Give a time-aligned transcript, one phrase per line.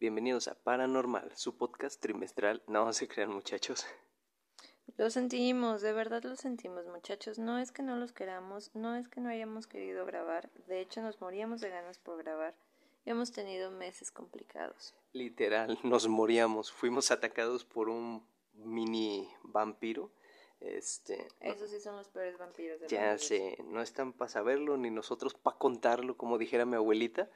[0.00, 2.62] Bienvenidos a Paranormal, su podcast trimestral.
[2.66, 3.84] No se crean muchachos.
[4.96, 7.38] Lo sentimos, de verdad lo sentimos muchachos.
[7.38, 10.48] No es que no los queramos, no es que no hayamos querido grabar.
[10.68, 12.54] De hecho nos moríamos de ganas por grabar.
[13.04, 14.94] Hemos tenido meses complicados.
[15.12, 16.72] Literal, nos moríamos.
[16.72, 20.10] Fuimos atacados por un mini vampiro.
[20.60, 22.80] Este, Esos sí son los peores vampiros.
[22.80, 27.28] De ya sé, no están para saberlo ni nosotros para contarlo, como dijera mi abuelita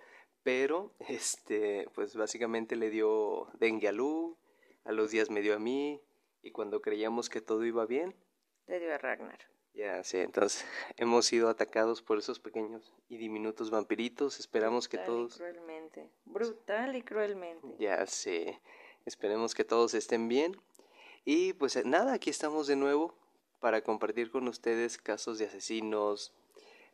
[0.44, 4.36] pero este, pues básicamente le dio dengue a Lu,
[4.84, 6.00] a los días me dio a mí,
[6.42, 8.14] y cuando creíamos que todo iba bien,
[8.68, 9.38] le dio a Ragnar.
[9.74, 10.64] Ya sé, entonces
[10.98, 15.34] hemos sido atacados por esos pequeños y diminutos vampiritos, esperamos que todos...
[15.34, 17.66] Y cruelmente, brutal y cruelmente.
[17.80, 18.60] Ya sé,
[19.04, 20.56] esperemos que todos estén bien.
[21.24, 23.14] Y pues nada, aquí estamos de nuevo
[23.58, 26.34] para compartir con ustedes casos de asesinos,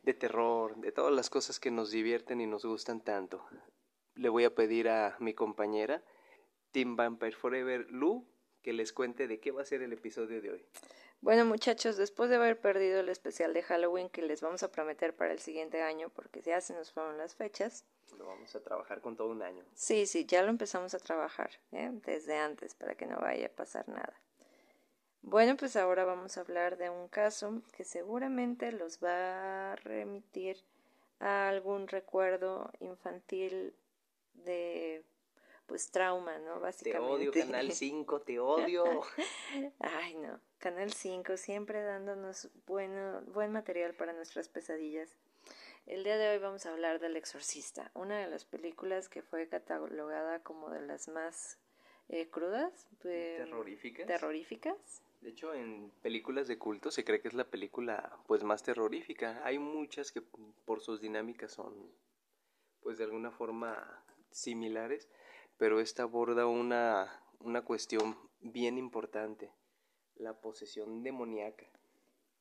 [0.03, 3.45] de terror, de todas las cosas que nos divierten y nos gustan tanto.
[4.15, 6.03] Le voy a pedir a mi compañera,
[6.71, 8.27] Team Vampire Forever, Lu,
[8.61, 10.65] que les cuente de qué va a ser el episodio de hoy.
[11.21, 15.15] Bueno muchachos, después de haber perdido el especial de Halloween que les vamos a prometer
[15.15, 17.85] para el siguiente año, porque ya se nos fueron las fechas.
[18.17, 19.63] Lo vamos a trabajar con todo un año.
[19.75, 21.91] Sí, sí, ya lo empezamos a trabajar ¿eh?
[22.05, 24.19] desde antes para que no vaya a pasar nada.
[25.23, 30.57] Bueno, pues ahora vamos a hablar de un caso que seguramente los va a remitir
[31.19, 33.73] a algún recuerdo infantil
[34.33, 35.03] de
[35.67, 36.59] pues trauma, ¿no?
[36.59, 37.07] Básicamente.
[37.07, 38.83] Te odio Canal 5, te odio.
[39.79, 40.39] Ay, no.
[40.57, 45.15] Canal 5 siempre dándonos bueno, buen material para nuestras pesadillas.
[45.85, 49.47] El día de hoy vamos a hablar del Exorcista, una de las películas que fue
[49.47, 51.57] catalogada como de las más
[52.09, 54.07] eh, crudas, terroríficas.
[54.07, 58.63] terroríficas de hecho, en películas de culto se cree que es la película pues más
[58.63, 59.41] terrorífica.
[59.45, 60.21] Hay muchas que
[60.65, 61.73] por sus dinámicas son
[62.81, 65.07] pues de alguna forma similares,
[65.57, 69.51] pero esta aborda una, una cuestión bien importante,
[70.15, 71.67] la posesión demoníaca.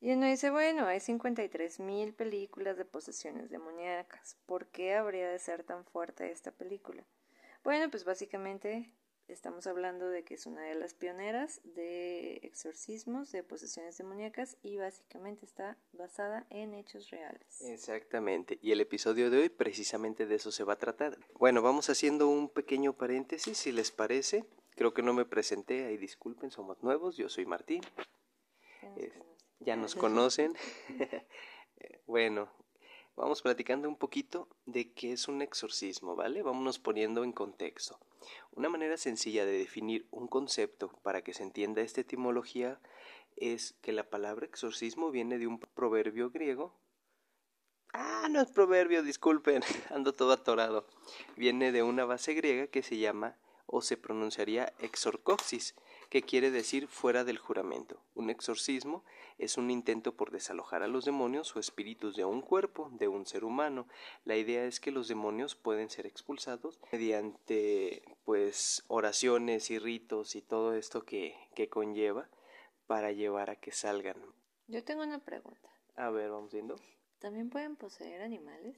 [0.01, 4.39] Y uno dice, bueno, hay 53 mil películas de posesiones demoníacas.
[4.47, 7.05] ¿Por qué habría de ser tan fuerte esta película?
[7.63, 8.95] Bueno, pues básicamente
[9.31, 14.77] Estamos hablando de que es una de las pioneras de exorcismos, de posesiones demoníacas y
[14.77, 17.61] básicamente está basada en hechos reales.
[17.61, 21.17] Exactamente, y el episodio de hoy precisamente de eso se va a tratar.
[21.39, 24.45] Bueno, vamos haciendo un pequeño paréntesis, si les parece.
[24.75, 27.83] Creo que no me presenté, ahí disculpen, somos nuevos, yo soy Martín.
[29.61, 30.55] Ya nos, conocen.
[32.07, 32.51] bueno,
[33.17, 36.43] vamos platicando un poquito de qué es un exorcismo, ¿vale?
[36.43, 37.99] Vámonos poniendo en contexto.
[38.53, 42.81] Una manera sencilla de definir un concepto para que se entienda esta etimología
[43.37, 46.75] es que la palabra exorcismo viene de un proverbio griego.
[47.93, 50.87] Ah, no es proverbio, disculpen, ando todo atorado.
[51.37, 55.75] Viene de una base griega que se llama o se pronunciaría exorcoxis,
[56.11, 58.03] que quiere decir fuera del juramento.
[58.15, 59.05] Un exorcismo
[59.39, 63.27] es un intento por desalojar a los demonios o espíritus de un cuerpo, de un
[63.27, 63.87] ser humano.
[64.25, 70.43] La idea es que los demonios pueden ser expulsados mediante pues oraciones y ritos y
[70.43, 72.29] todo esto que, que conlleva
[72.87, 74.17] para llevar a que salgan.
[74.67, 75.71] Yo tengo una pregunta.
[75.95, 76.77] A ver, vamos viendo.
[77.21, 78.77] ¿También pueden poseer animales?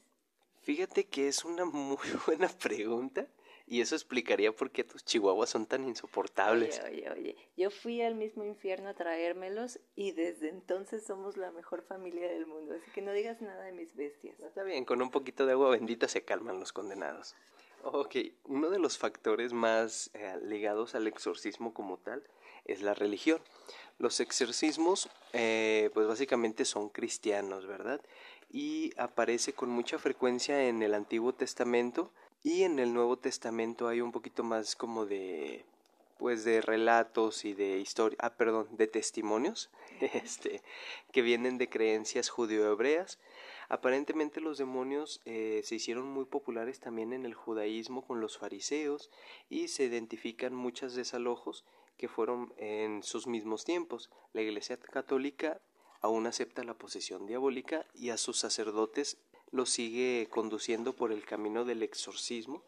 [0.60, 3.26] Fíjate que es una muy buena pregunta.
[3.72, 6.78] Y eso explicaría por qué tus chihuahuas son tan insoportables.
[6.84, 7.36] Oye, oye, oye.
[7.56, 12.44] Yo fui al mismo infierno a traérmelos y desde entonces somos la mejor familia del
[12.44, 12.74] mundo.
[12.74, 14.38] Así que no digas nada de mis bestias.
[14.40, 17.34] Está bien, con un poquito de agua bendita se calman los condenados.
[17.82, 22.22] Ok, uno de los factores más eh, ligados al exorcismo como tal
[22.66, 23.40] es la religión.
[23.98, 28.02] Los exorcismos, eh, pues básicamente son cristianos, ¿verdad?
[28.50, 32.12] Y aparece con mucha frecuencia en el Antiguo Testamento
[32.42, 35.64] y en el Nuevo Testamento hay un poquito más como de
[36.18, 39.70] pues de relatos y de historia, ah, perdón, de testimonios,
[40.00, 40.62] este,
[41.10, 43.18] que vienen de creencias judío-hebreas.
[43.68, 49.10] Aparentemente los demonios eh, se hicieron muy populares también en el judaísmo con los fariseos
[49.50, 51.64] y se identifican muchos desalojos
[51.96, 54.08] que fueron en sus mismos tiempos.
[54.32, 55.60] La Iglesia Católica
[56.02, 59.18] aún acepta la posesión diabólica y a sus sacerdotes
[59.52, 62.64] lo sigue conduciendo por el camino del exorcismo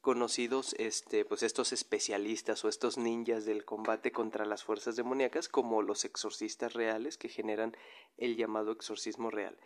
[0.00, 5.82] conocidos este pues estos especialistas o estos ninjas del combate contra las fuerzas demoníacas como
[5.82, 7.76] los exorcistas reales que generan
[8.16, 9.58] el llamado exorcismo real,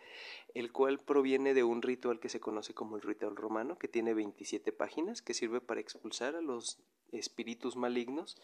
[0.53, 4.13] el cual proviene de un ritual que se conoce como el ritual romano que tiene
[4.13, 6.79] 27 páginas que sirve para expulsar a los
[7.11, 8.37] espíritus malignos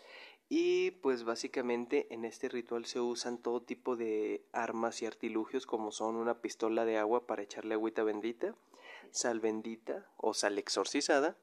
[0.54, 5.94] y pues básicamente en este ritual se usan todo tipo de armas y artilugios como
[5.94, 8.54] son una pistola de agua para echarle agüita bendita,
[9.12, 11.38] sal bendita o sal exorcizada,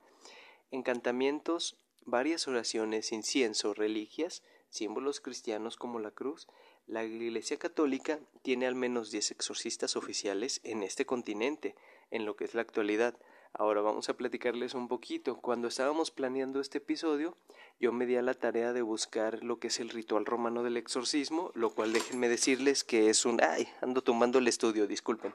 [0.70, 6.46] encantamientos, varias oraciones, incienso, reliquias, símbolos cristianos como la cruz,
[6.86, 11.76] la Iglesia Católica tiene al menos 10 exorcistas oficiales en este continente,
[12.10, 13.18] en lo que es la actualidad.
[13.52, 15.40] Ahora vamos a platicarles un poquito.
[15.40, 17.36] Cuando estábamos planeando este episodio,
[17.80, 20.76] yo me di a la tarea de buscar lo que es el ritual romano del
[20.76, 23.40] exorcismo, lo cual déjenme decirles que es un...
[23.42, 23.68] ¡Ay!
[23.80, 25.34] Ando tumbando el estudio, disculpen.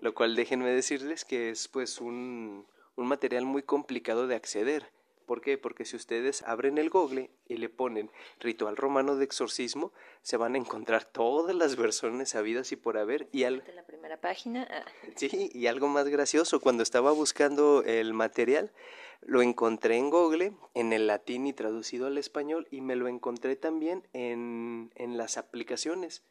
[0.00, 2.66] Lo cual déjenme decirles que es pues un,
[2.96, 4.90] un material muy complicado de acceder.
[5.26, 5.58] ¿Por qué?
[5.58, 9.92] Porque si ustedes abren el Google y le ponen ritual romano de exorcismo,
[10.22, 13.28] se van a encontrar todas las versiones habidas y por haber.
[13.32, 13.64] Y al...
[13.74, 14.66] la primera página.
[14.70, 14.84] Ah.
[15.16, 18.72] Sí, y algo más gracioso, cuando estaba buscando el material,
[19.20, 23.56] lo encontré en Google, en el latín y traducido al español, y me lo encontré
[23.56, 26.22] también en, en las aplicaciones.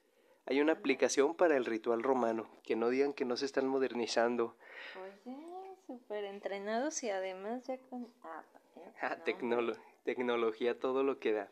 [0.45, 4.56] Hay una aplicación para el ritual romano, que no digan que no se están modernizando.
[5.25, 5.36] Oye,
[5.88, 8.07] súper entrenados y además ya con...
[8.24, 8.44] Ah,
[9.02, 9.18] Ah,
[10.04, 11.52] tecnología, todo lo que da.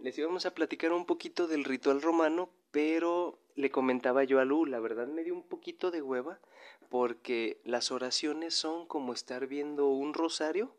[0.00, 4.66] Les íbamos a platicar un poquito del ritual romano, pero le comentaba yo a Lu,
[4.66, 6.40] la verdad me dio un poquito de hueva,
[6.88, 10.74] porque las oraciones son como estar viendo un rosario.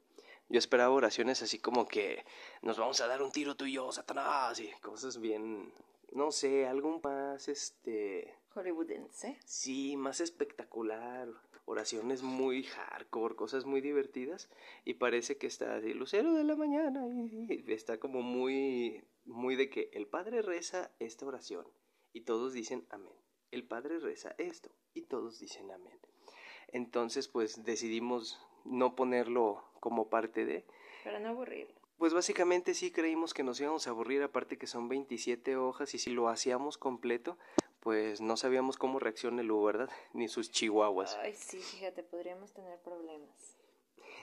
[0.50, 2.26] Yo esperaba oraciones así como que
[2.62, 5.72] nos vamos a dar un tiro tú y yo, Satanás, y cosas bien,
[6.12, 8.36] no sé, algo más, este...
[8.54, 9.40] Hollywoodense.
[9.46, 11.28] Sí, más espectacular
[11.65, 14.50] oraciones muy hardcore, cosas muy divertidas
[14.83, 19.69] y parece que está así, lucero de la mañana y, está como muy, muy de
[19.69, 21.65] que el Padre reza esta oración
[22.12, 23.13] y todos dicen amén.
[23.51, 26.00] El Padre reza esto y todos dicen amén.
[26.69, 30.65] Entonces pues decidimos no ponerlo como parte de...
[31.04, 31.83] Para no aburrirlo.
[32.04, 36.00] Pues básicamente sí creímos que nos íbamos a aburrir, aparte que son 27 hojas y
[36.00, 37.38] si lo hacíamos completo,
[37.80, 39.90] pues no sabíamos cómo reacciona el ¿verdad?
[40.12, 41.16] Ni sus chihuahuas.
[41.22, 43.56] Ay, sí, fíjate, podríamos tener problemas.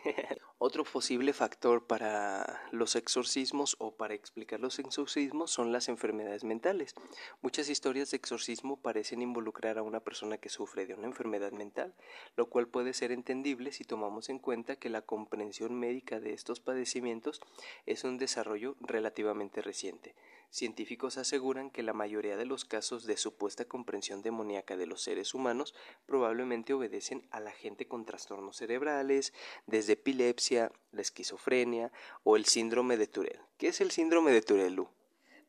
[0.59, 6.95] Otro posible factor para los exorcismos o para explicar los exorcismos son las enfermedades mentales.
[7.43, 11.95] Muchas historias de exorcismo parecen involucrar a una persona que sufre de una enfermedad mental,
[12.37, 16.61] lo cual puede ser entendible si tomamos en cuenta que la comprensión médica de estos
[16.61, 17.41] padecimientos
[17.87, 20.15] es un desarrollo relativamente reciente.
[20.51, 25.33] Científicos aseguran que la mayoría de los casos de supuesta comprensión demoníaca de los seres
[25.33, 25.75] humanos
[26.07, 29.33] probablemente obedecen a la gente con trastornos cerebrales,
[29.67, 31.93] desde epilepsia, la esquizofrenia
[32.25, 33.41] o el síndrome de Turel.
[33.59, 34.89] ¿Qué es el síndrome de Turel, Lu?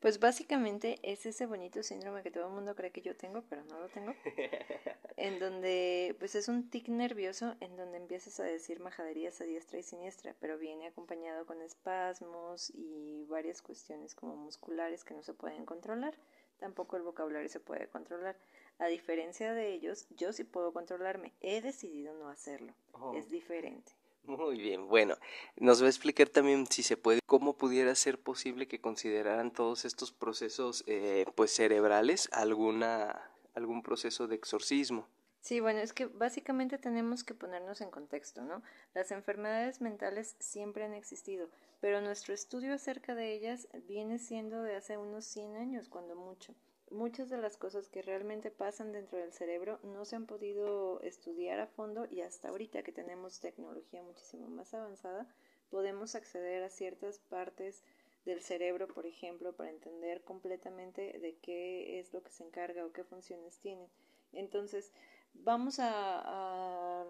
[0.02, 3.62] Pues básicamente es ese bonito síndrome que todo el mundo cree que yo tengo, pero
[3.66, 4.12] no lo tengo.
[5.16, 9.78] en donde, pues es un tic nervioso en donde empiezas a decir majaderías a diestra
[9.78, 15.34] y siniestra, pero viene acompañado con espasmos y varias cuestiones como musculares que no se
[15.34, 16.18] pueden controlar.
[16.58, 18.36] Tampoco el vocabulario se puede controlar.
[18.80, 21.32] A diferencia de ellos, yo sí puedo controlarme.
[21.40, 22.74] He decidido no hacerlo.
[22.90, 23.14] Oh.
[23.14, 23.92] Es diferente.
[24.24, 25.16] Muy bien, bueno,
[25.56, 29.84] nos va a explicar también si se puede, cómo pudiera ser posible que consideraran todos
[29.84, 33.20] estos procesos eh, pues cerebrales alguna,
[33.54, 35.08] algún proceso de exorcismo.
[35.40, 38.62] Sí, bueno, es que básicamente tenemos que ponernos en contexto, ¿no?
[38.94, 41.48] Las enfermedades mentales siempre han existido,
[41.80, 46.54] pero nuestro estudio acerca de ellas viene siendo de hace unos 100 años, cuando mucho
[46.92, 51.58] muchas de las cosas que realmente pasan dentro del cerebro no se han podido estudiar
[51.60, 55.26] a fondo y hasta ahorita que tenemos tecnología muchísimo más avanzada,
[55.70, 57.82] podemos acceder a ciertas partes
[58.24, 62.92] del cerebro, por ejemplo, para entender completamente de qué es lo que se encarga o
[62.92, 63.88] qué funciones tiene.
[64.32, 64.92] Entonces,
[65.34, 67.06] vamos a,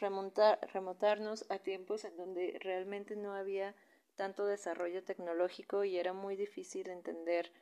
[0.00, 3.74] remontar, remontarnos a tiempos en donde realmente no había
[4.16, 7.52] tanto desarrollo tecnológico y era muy difícil entender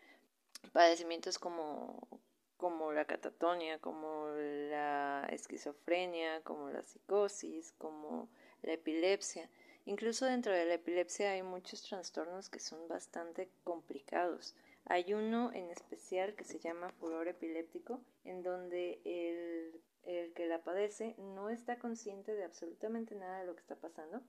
[0.73, 2.09] padecimientos como,
[2.57, 8.29] como la catatonia, como la esquizofrenia, como la psicosis, como
[8.63, 9.49] la epilepsia.
[9.87, 14.55] Incluso dentro de la epilepsia hay muchos trastornos que son bastante complicados.
[14.87, 20.63] Hay uno en especial que se llama furor epiléptico, en donde el, el que la
[20.63, 24.23] padece no está consciente de absolutamente nada de lo que está pasando,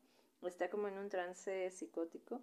[0.47, 2.41] está como en un trance psicótico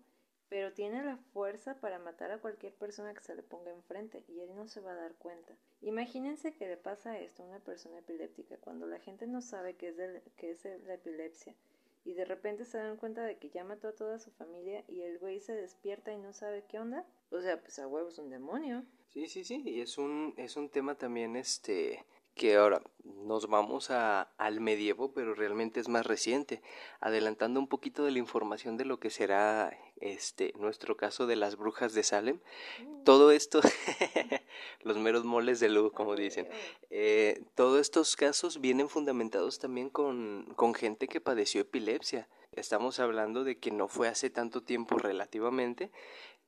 [0.53, 4.41] pero tiene la fuerza para matar a cualquier persona que se le ponga enfrente y
[4.41, 5.57] él no se va a dar cuenta.
[5.81, 9.89] Imagínense que le pasa esto a una persona epiléptica cuando la gente no sabe qué
[9.89, 11.55] es, es la epilepsia
[12.05, 15.01] y de repente se dan cuenta de que ya mató a toda su familia y
[15.01, 17.07] el güey se despierta y no sabe qué onda.
[17.31, 18.85] O sea, pues a huevo es un demonio.
[19.09, 22.05] Sí, sí, sí, y es un, es un tema también este
[22.35, 26.63] que ahora nos vamos a, al medievo, pero realmente es más reciente,
[27.01, 31.57] adelantando un poquito de la información de lo que será este nuestro caso de las
[31.57, 32.41] brujas de Salem.
[32.81, 33.05] Mm.
[33.05, 33.61] Todo esto,
[34.83, 36.49] los meros moles de luz, como dicen,
[36.91, 42.29] eh, todos estos casos vienen fundamentados también con, con gente que padeció epilepsia.
[42.53, 45.91] Estamos hablando de que no fue hace tanto tiempo relativamente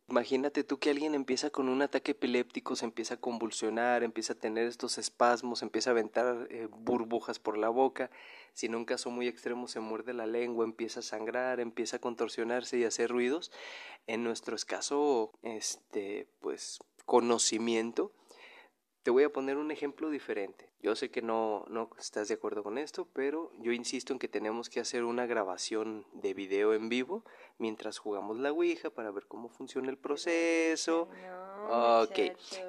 [0.07, 4.37] Imagínate tú que alguien empieza con un ataque epiléptico, se empieza a convulsionar, empieza a
[4.37, 8.11] tener estos espasmos, empieza a aventar eh, burbujas por la boca,
[8.53, 12.01] si en un caso muy extremo se muerde la lengua, empieza a sangrar, empieza a
[12.01, 13.51] contorsionarse y a hacer ruidos.
[14.07, 18.13] En nuestro escaso, este, pues, conocimiento,
[19.05, 20.71] te voy a poner un ejemplo diferente.
[20.81, 24.29] Yo sé que no, no estás de acuerdo con esto, pero yo insisto en que
[24.29, 27.23] tenemos que hacer una grabación de video en vivo
[27.59, 31.11] mientras jugamos la Ouija para ver cómo funciona el proceso.
[31.69, 32.19] ok.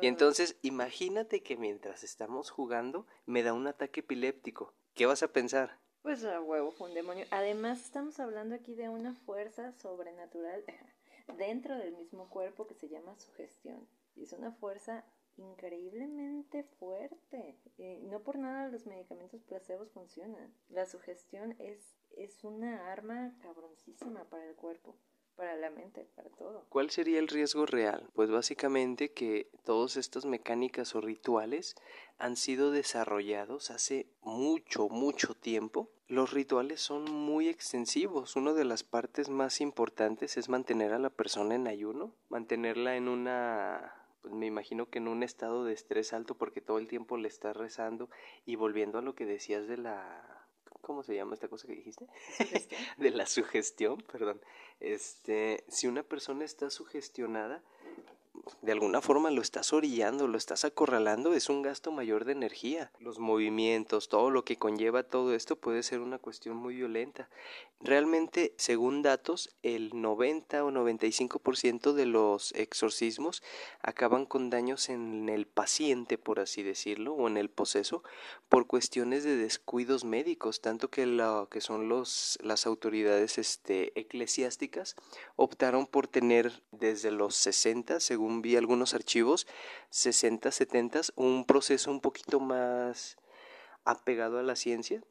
[0.02, 4.74] Y entonces imagínate que mientras estamos jugando me da un ataque epiléptico.
[4.94, 5.80] ¿Qué vas a pensar?
[6.02, 7.26] Pues a huevo, fue un demonio.
[7.32, 10.66] Además estamos hablando aquí de una fuerza sobrenatural
[11.38, 13.88] dentro del mismo cuerpo que se llama sugestión.
[14.18, 15.06] Y es una fuerza
[15.38, 17.58] increíblemente fuerte.
[17.78, 20.54] Eh, no por nada los medicamentos placebos funcionan.
[20.70, 24.96] La sugestión es, es una arma cabroncísima para el cuerpo
[25.36, 26.66] para la mente, para todo.
[26.70, 28.10] ¿Cuál sería el riesgo real?
[28.14, 31.76] Pues básicamente que todas estas mecánicas o rituales
[32.18, 35.90] han sido desarrollados hace mucho, mucho tiempo.
[36.08, 38.36] Los rituales son muy extensivos.
[38.36, 43.08] Una de las partes más importantes es mantener a la persona en ayuno, mantenerla en
[43.08, 47.16] una pues me imagino que en un estado de estrés alto porque todo el tiempo
[47.16, 48.10] le estás rezando
[48.44, 50.48] y volviendo a lo que decías de la
[50.82, 52.08] ¿cómo se llama esta cosa que dijiste?
[52.98, 54.42] de la sugestión, perdón.
[54.80, 57.64] Este, si una persona está sugestionada,
[58.62, 62.92] de alguna forma lo estás orillando, lo estás acorralando, es un gasto mayor de energía.
[63.00, 67.30] Los movimientos, todo lo que conlleva todo esto puede ser una cuestión muy violenta.
[67.80, 73.44] Realmente, según datos, el 90 o 95% de los exorcismos
[73.82, 78.04] acaban con daños en el paciente, por así decirlo, o en el poseso,
[78.50, 84.96] por cuestiones de descuidos médicos, tanto que lo que son los las autoridades este eclesiásticas
[85.36, 89.48] optaron por tener desde los 60, según vi algunos archivos,
[89.90, 93.18] 60, 70, un proceso un poquito más
[93.84, 95.04] apegado a la ciencia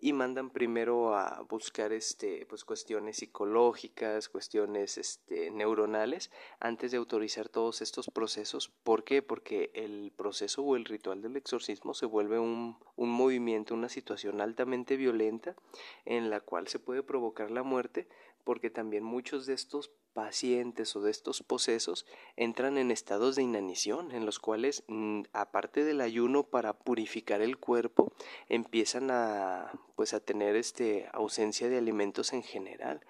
[0.00, 6.30] y mandan primero a buscar este pues cuestiones psicológicas, cuestiones este neuronales
[6.60, 8.68] antes de autorizar todos estos procesos.
[8.84, 9.22] ¿Por qué?
[9.22, 14.40] Porque el proceso o el ritual del exorcismo se vuelve un, un movimiento, una situación
[14.40, 15.56] altamente violenta
[16.04, 18.08] en la cual se puede provocar la muerte
[18.44, 24.10] porque también muchos de estos pacientes o de estos posesos entran en estados de inanición
[24.10, 28.12] en los cuales mm, aparte del ayuno para purificar el cuerpo
[28.48, 33.00] empiezan a pues a tener este ausencia de alimentos en general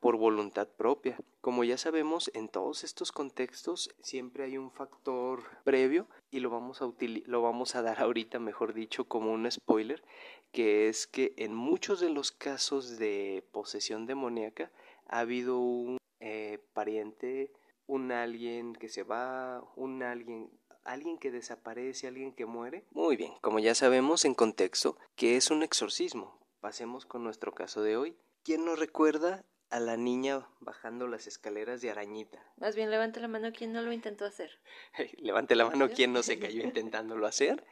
[0.00, 1.16] por voluntad propia.
[1.40, 6.82] Como ya sabemos, en todos estos contextos siempre hay un factor previo y lo vamos
[6.82, 6.92] a
[7.26, 10.02] lo vamos a dar ahorita, mejor dicho, como un spoiler,
[10.50, 14.72] que es que en muchos de los casos de posesión demoníaca
[15.06, 17.52] ha habido un eh, pariente,
[17.86, 20.50] un alguien que se va, un alguien
[20.86, 22.84] alguien que desaparece, alguien que muere.
[22.92, 26.38] Muy bien, como ya sabemos en contexto, que es un exorcismo.
[26.60, 28.16] Pasemos con nuestro caso de hoy.
[28.42, 32.38] ¿Quién nos recuerda a la niña bajando las escaleras de arañita?
[32.56, 34.50] Más bien levante la mano quien no lo intentó hacer.
[35.18, 37.64] levante la mano quien no se cayó intentándolo hacer.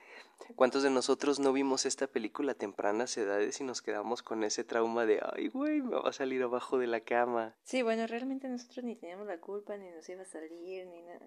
[0.57, 4.65] ¿Cuántos de nosotros no vimos esta película a tempranas edades y nos quedamos con ese
[4.65, 7.55] trauma de, ay, güey, me va a salir abajo de la cama?
[7.65, 11.21] Sí, bueno, realmente nosotros ni teníamos la culpa, ni nos iba a salir, ni nada.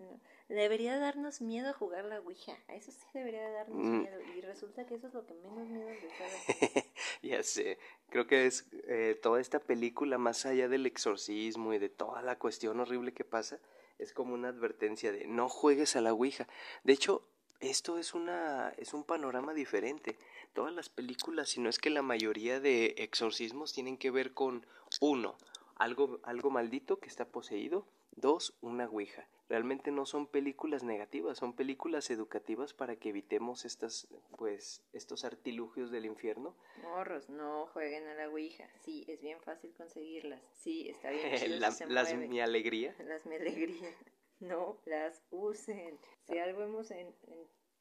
[0.50, 2.58] Debería darnos miedo jugar la Ouija.
[2.70, 4.00] Eso sí debería darnos mm.
[4.00, 4.18] miedo.
[4.36, 6.84] Y resulta que eso es lo que menos miedo les da.
[7.22, 7.78] ya sé.
[8.10, 12.38] Creo que es eh, toda esta película, más allá del exorcismo y de toda la
[12.38, 13.60] cuestión horrible que pasa,
[14.00, 16.48] es como una advertencia de no juegues a la Ouija.
[16.84, 17.28] De hecho,
[17.60, 20.18] esto es una es un panorama diferente.
[20.54, 24.66] Todas las películas, si no es que la mayoría de exorcismos tienen que ver con
[25.02, 25.38] uno,
[25.76, 27.86] algo algo maldito que está poseído,
[28.16, 29.28] dos, una ouija.
[29.50, 35.90] Realmente no son películas negativas, son películas educativas para que evitemos estas pues estos artilugios
[35.90, 36.54] del infierno.
[36.82, 38.68] Morros, no jueguen a la ouija.
[38.84, 40.42] Sí, es bien fácil conseguirlas.
[40.54, 41.22] Sí, está bien.
[41.90, 42.96] las mi alegría.
[43.00, 43.96] Las mi alegría
[44.40, 45.98] no las usen.
[46.24, 46.92] Si algo hemos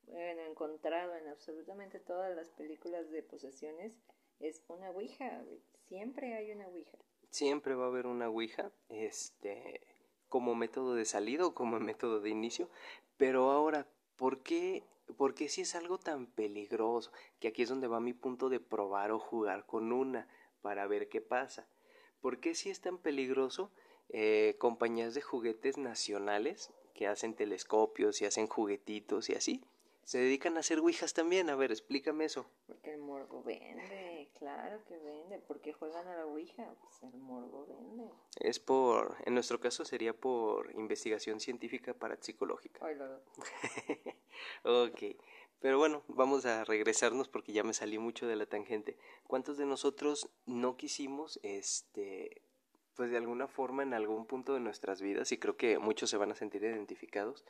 [0.08, 3.92] encontrado en absolutamente todas las películas de posesiones,
[4.40, 5.42] es una Ouija.
[5.88, 6.98] Siempre hay una Ouija.
[7.30, 9.80] Siempre va a haber una Ouija, este,
[10.28, 12.70] como método de salida o como método de inicio.
[13.16, 13.86] Pero ahora,
[14.16, 14.84] ¿por qué
[15.16, 17.12] ¿Por qué si es algo tan peligroso?
[17.38, 20.28] Que aquí es donde va mi punto de probar o jugar con una
[20.62, 21.68] para ver qué pasa.
[22.20, 23.70] ¿Por qué si es tan peligroso?
[24.10, 29.62] Eh, compañías de juguetes nacionales que hacen telescopios y hacen juguetitos y así,
[30.06, 31.50] se dedican a hacer ouijas también.
[31.50, 32.46] A ver, explícame eso.
[32.68, 35.40] Porque el morbo vende, claro que vende.
[35.40, 36.64] ¿Por qué juegan a la ouija?
[36.80, 38.08] Pues el morbo vende.
[38.38, 42.86] Es por, en nuestro caso sería por investigación científica parapsicológica.
[42.86, 43.20] Ay, lo...
[44.84, 45.16] ok.
[45.58, 48.96] Pero bueno, vamos a regresarnos porque ya me salí mucho de la tangente.
[49.26, 52.42] ¿Cuántos de nosotros no quisimos este
[52.96, 56.16] pues de alguna forma en algún punto de nuestras vidas, y creo que muchos se
[56.16, 57.44] van a sentir identificados,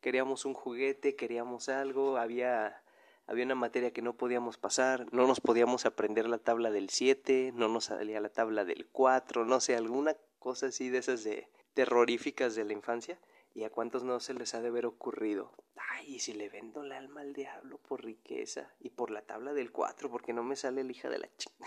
[0.00, 2.82] queríamos un juguete, queríamos algo, había,
[3.26, 7.52] había una materia que no podíamos pasar, no nos podíamos aprender la tabla del 7,
[7.54, 11.48] no nos salía la tabla del 4, no sé, alguna cosa así de esas de
[11.74, 13.18] terroríficas de la infancia,
[13.54, 16.82] y a cuántos no se les ha de haber ocurrido, ay, y si le vendo
[16.82, 20.56] el alma al diablo por riqueza, y por la tabla del 4, porque no me
[20.56, 21.64] sale el hija de la chica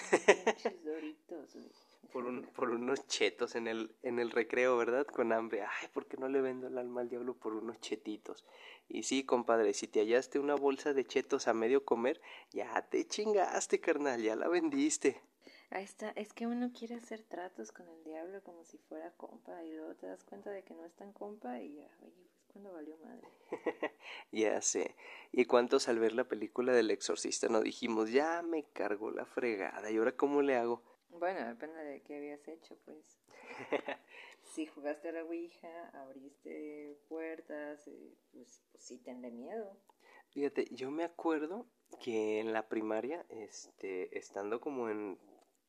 [2.12, 5.06] por, un, por unos chetos en el, en el recreo, ¿verdad?
[5.06, 5.62] Con hambre.
[5.62, 8.46] Ay, ¿por qué no le vendo el alma al diablo por unos chetitos?
[8.88, 13.08] Y sí, compadre, si te hallaste una bolsa de chetos a medio comer, ya te
[13.08, 15.22] chingaste, carnal, ya la vendiste.
[15.70, 19.64] Ahí está, es que uno quiere hacer tratos con el diablo como si fuera compa
[19.64, 22.46] y luego te das cuenta de que no es tan compa y ya, oye, pues
[22.48, 23.28] cuando valió madre.
[24.32, 24.96] ya sé.
[25.32, 29.90] ¿Y cuántos al ver la película del exorcista nos dijimos, ya me cargó la fregada
[29.90, 30.84] y ahora cómo le hago?
[31.20, 33.20] Bueno, depende de qué habías hecho, pues.
[34.44, 39.78] si jugaste a la Ouija, abriste puertas, eh, pues, pues sí, tenle miedo.
[40.30, 41.68] Fíjate, yo me acuerdo
[42.00, 45.20] que en la primaria, este, estando como en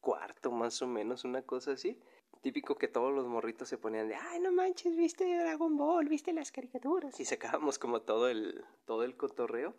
[0.01, 2.01] cuarto más o menos, una cosa así,
[2.41, 6.33] típico que todos los morritos se ponían de, ay, no manches, viste Dragon Ball, viste
[6.33, 9.75] las caricaturas, y sacábamos como todo el, todo el cotorreo.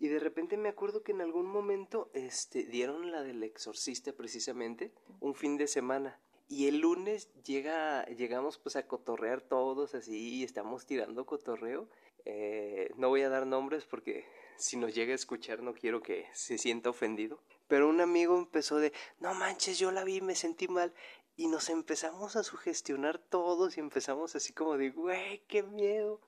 [0.00, 4.94] Y de repente me acuerdo que en algún momento este, dieron la del exorcista precisamente,
[5.20, 6.18] un fin de semana.
[6.48, 11.86] Y el lunes llega, llegamos pues a cotorrear todos así y estamos tirando cotorreo.
[12.24, 14.24] Eh, no voy a dar nombres porque
[14.56, 17.42] si nos llega a escuchar no quiero que se sienta ofendido.
[17.68, 20.94] Pero un amigo empezó de, no manches, yo la vi, me sentí mal.
[21.36, 26.22] Y nos empezamos a sugestionar todos y empezamos así como de, güey, qué miedo.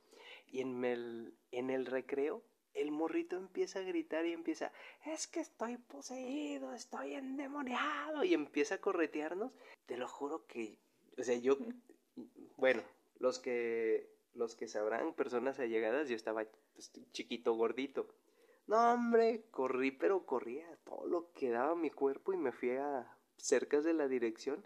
[0.46, 2.42] Y en el, en el recreo
[2.74, 4.72] el morrito empieza a gritar y empieza,
[5.04, 9.52] es que estoy poseído, estoy endemoniado y empieza a corretearnos.
[9.86, 10.78] Te lo juro que,
[11.18, 11.56] o sea, yo,
[12.56, 12.82] bueno,
[13.18, 18.08] los que, los que sabrán, personas allegadas, yo estaba pues, chiquito, gordito.
[18.66, 23.16] No, hombre, corrí, pero corría todo lo que daba mi cuerpo y me fui a
[23.36, 24.64] cerca de la dirección.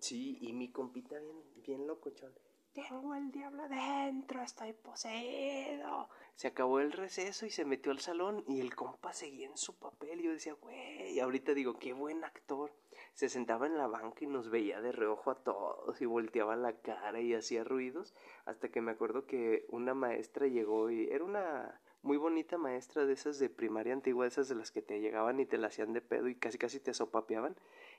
[0.00, 2.32] Sí, y mi compita bien, bien locochón
[2.78, 6.08] tengo el diablo adentro, estoy poseído.
[6.36, 9.76] Se acabó el receso y se metió al salón y el compa seguía en su
[9.76, 10.20] papel.
[10.20, 12.72] Y yo decía, güey, ahorita digo, qué buen actor.
[13.14, 16.74] Se sentaba en la banca y nos veía de reojo a todos y volteaba la
[16.80, 18.14] cara y hacía ruidos.
[18.44, 23.12] Hasta que me acuerdo que una maestra llegó y era una muy bonita maestra de
[23.14, 26.00] esas de primaria antigua, esas de las que te llegaban y te la hacían de
[26.00, 27.56] pedo y casi casi te sopapeaban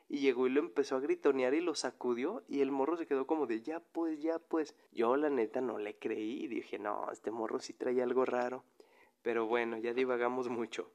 [0.10, 3.28] y llegó y lo empezó a gritonear y lo sacudió y el morro se quedó
[3.28, 4.76] como de ya pues, ya pues.
[4.92, 8.64] Yo la neta no le creí dije, no, este morro sí trae algo raro.
[9.22, 10.92] Pero bueno, ya divagamos mucho.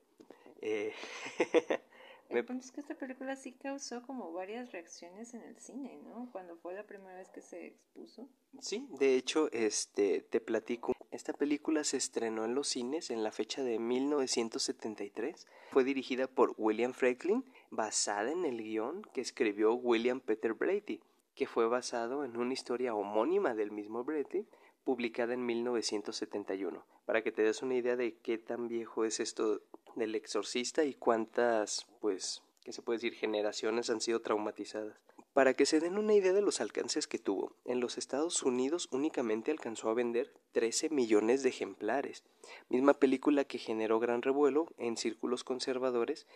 [0.60, 0.92] Eh...
[2.30, 6.28] El punto es que esta película sí causó como varias reacciones en el cine, ¿no?
[6.32, 8.28] Cuando fue la primera vez que se expuso.
[8.60, 10.94] Sí, de hecho, este, te platico.
[11.10, 15.46] Esta película se estrenó en los cines en la fecha de 1973.
[15.70, 21.00] Fue dirigida por William Franklin, basada en el guion que escribió William Peter Brady,
[21.34, 24.46] que fue basado en una historia homónima del mismo Brady,
[24.84, 26.84] publicada en 1971.
[27.06, 29.62] Para que te des una idea de qué tan viejo es esto
[29.96, 34.96] del exorcista y cuántas, pues, ¿qué se puede decir, generaciones han sido traumatizadas.
[35.32, 38.88] Para que se den una idea de los alcances que tuvo, en los Estados Unidos
[38.92, 42.22] únicamente alcanzó a vender 13 millones de ejemplares,
[42.68, 46.28] misma película que generó gran revuelo en círculos conservadores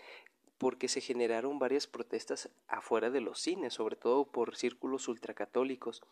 [0.59, 6.03] porque se generaron varias protestas afuera de los cines, sobre todo por círculos ultracatólicos.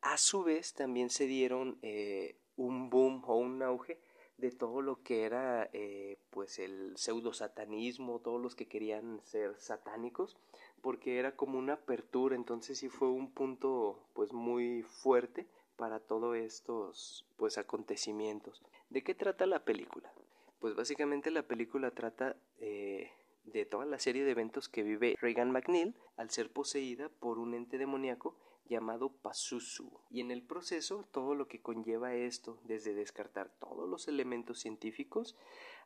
[0.00, 4.00] A su vez también se dieron eh, un boom o un auge
[4.40, 9.58] de todo lo que era eh, pues el pseudo satanismo, todos los que querían ser
[9.58, 10.36] satánicos,
[10.80, 16.36] porque era como una apertura, entonces sí fue un punto pues muy fuerte para todos
[16.36, 18.62] estos pues acontecimientos.
[18.88, 20.12] ¿De qué trata la película?
[20.58, 23.10] Pues básicamente la película trata eh,
[23.44, 27.54] de toda la serie de eventos que vive Regan McNeil al ser poseída por un
[27.54, 28.36] ente demoníaco
[28.70, 29.90] llamado Pazuzu.
[30.08, 35.36] Y en el proceso todo lo que conlleva esto, desde descartar todos los elementos científicos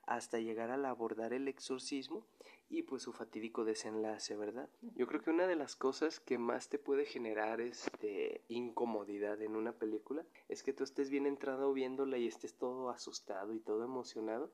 [0.06, 2.26] hasta llegar a abordar el exorcismo
[2.68, 4.68] y pues su fatídico desenlace, ¿verdad?
[4.96, 9.56] Yo creo que una de las cosas que más te puede generar este incomodidad en
[9.56, 13.84] una película es que tú estés bien entrado viéndola y estés todo asustado y todo
[13.84, 14.50] emocionado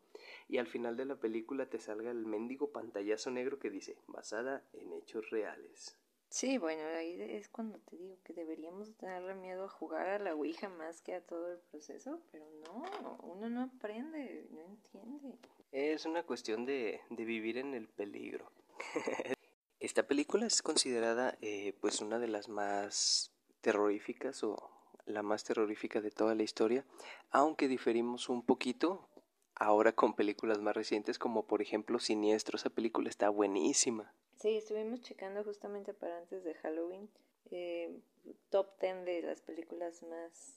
[0.48, 4.64] y al final de la película te salga el mendigo pantallazo negro que dice basada
[4.72, 5.99] en hechos reales.
[6.30, 10.34] Sí, bueno, ahí es cuando te digo que deberíamos tenerle miedo a jugar a la
[10.34, 15.36] Ouija más que a todo el proceso, pero no, uno no aprende, no entiende.
[15.72, 18.52] Es una cuestión de, de vivir en el peligro.
[19.80, 24.70] Esta película es considerada eh, pues una de las más terroríficas o
[25.06, 26.84] la más terrorífica de toda la historia,
[27.32, 29.08] aunque diferimos un poquito
[29.56, 34.14] ahora con películas más recientes como por ejemplo Siniestro, esa película está buenísima.
[34.40, 37.10] Sí, estuvimos checando justamente para antes de Halloween
[37.50, 38.00] eh,
[38.48, 40.56] top 10 de las películas más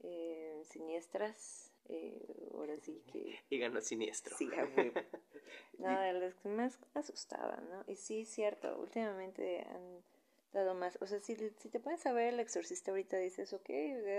[0.00, 1.72] eh, siniestras.
[1.88, 3.40] Eh, ahora sí que...
[3.48, 4.36] Y ganó siniestro.
[4.36, 4.48] Sí,
[5.78, 7.84] No, de las que más asustaban, ¿no?
[7.86, 10.02] Y sí, cierto, últimamente han
[10.52, 10.98] dado más.
[11.00, 13.70] O sea, si, si te pones a ver el exorcista ahorita dices, ok,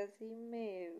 [0.03, 0.91] así me,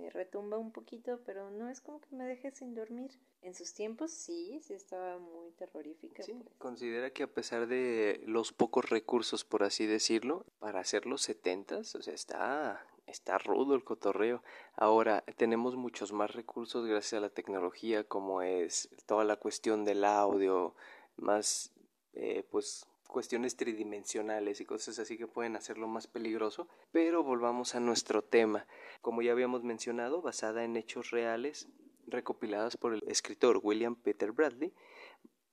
[0.00, 3.12] me retumba un poquito, pero no es como que me deje sin dormir.
[3.42, 6.22] En sus tiempos sí, sí estaba muy terrorífica.
[6.22, 6.54] Sí, pues.
[6.58, 11.94] considera que a pesar de los pocos recursos, por así decirlo, para hacer los setentas,
[11.94, 14.42] o sea, está, está rudo el cotorreo.
[14.76, 20.04] Ahora tenemos muchos más recursos gracias a la tecnología, como es toda la cuestión del
[20.04, 20.74] audio,
[21.16, 21.72] más
[22.12, 26.68] eh, pues cuestiones tridimensionales y cosas así que pueden hacerlo más peligroso.
[26.92, 28.66] Pero volvamos a nuestro tema.
[29.00, 31.68] Como ya habíamos mencionado, basada en hechos reales
[32.06, 34.72] recopilados por el escritor William Peter Bradley,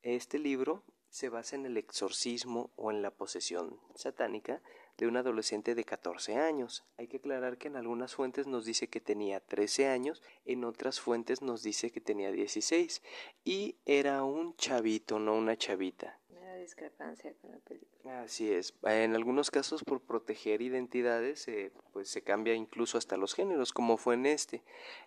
[0.02, 4.62] este libro se basa en el exorcismo o en la posesión satánica
[4.98, 6.86] de un adolescente de 14 años.
[6.98, 11.00] Hay que aclarar que en algunas fuentes nos dice que tenía 13 años, en otras
[11.00, 13.02] fuentes nos dice que tenía 16
[13.43, 16.20] y era un chavito, no una chavita
[16.67, 18.21] discrepancia con la película.
[18.21, 18.73] Así es.
[18.84, 23.95] En algunos casos, por proteger identidades, eh, pues se cambia incluso hasta los géneros, como
[23.95, 24.63] fue en este.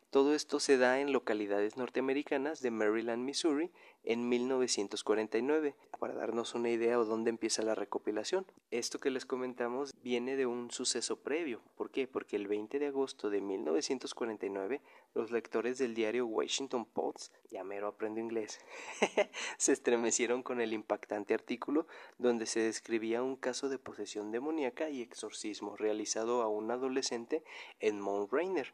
[0.09, 3.71] Todo esto se da en localidades norteamericanas de Maryland, Missouri,
[4.05, 8.47] en 1949, para darnos una idea de dónde empieza la recopilación.
[8.71, 11.61] Esto que les comentamos viene de un suceso previo.
[11.77, 12.09] ¿Por qué?
[12.09, 14.81] Porque el 20 de agosto de 1949,
[15.15, 18.61] los lectores del diario Washington Post, ya mero aprendo inglés,
[19.59, 21.87] se estremecieron con el impactante artículo
[22.19, 27.43] donde se describía un caso de posesión demoníaca y exorcismo realizado a un adolescente
[27.81, 28.73] en Mount Rainier.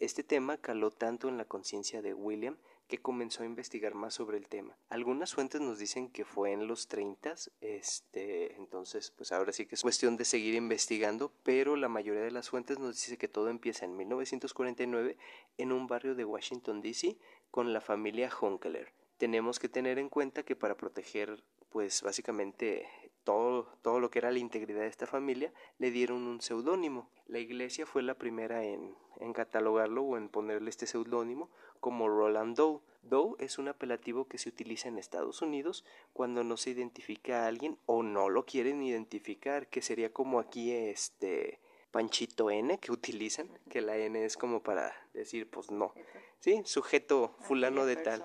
[0.00, 2.56] Este tema caló tanto en la conciencia de William
[2.88, 4.76] que comenzó a investigar más sobre el tema.
[4.88, 9.74] Algunas fuentes nos dicen que fue en los 30, este, entonces pues ahora sí que
[9.74, 13.48] es cuestión de seguir investigando, pero la mayoría de las fuentes nos dice que todo
[13.48, 15.16] empieza en 1949
[15.58, 17.16] en un barrio de Washington DC
[17.50, 18.92] con la familia Honkeler.
[19.18, 21.42] Tenemos que tener en cuenta que para proteger
[21.72, 22.86] pues básicamente
[23.24, 27.10] todo, todo lo que era la integridad de esta familia, le dieron un seudónimo.
[27.26, 31.50] La iglesia fue la primera en, en catalogarlo o en ponerle este seudónimo
[31.82, 32.80] como Roland Doe.
[33.02, 37.48] Doe es un apelativo que se utiliza en Estados Unidos cuando no se identifica a
[37.48, 41.58] alguien o no lo quieren identificar, que sería como aquí este
[41.90, 45.92] Panchito N que utilizan, que la N es como para decir, pues no,
[46.38, 48.24] sí, sujeto fulano de tal,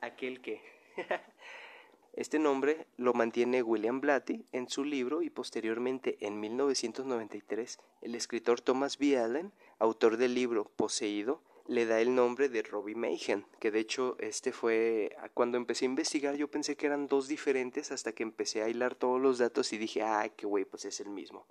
[0.00, 0.60] aquel que.
[2.14, 8.60] Este nombre lo mantiene William Blatty en su libro y posteriormente en 1993 el escritor
[8.60, 9.16] Thomas B.
[9.16, 14.16] Allen, autor del libro Poseído, le da el nombre de Robbie Mayhem, que de hecho
[14.18, 18.62] este fue, cuando empecé a investigar yo pensé que eran dos diferentes hasta que empecé
[18.62, 21.46] a hilar todos los datos y dije, ay, qué güey, pues es el mismo.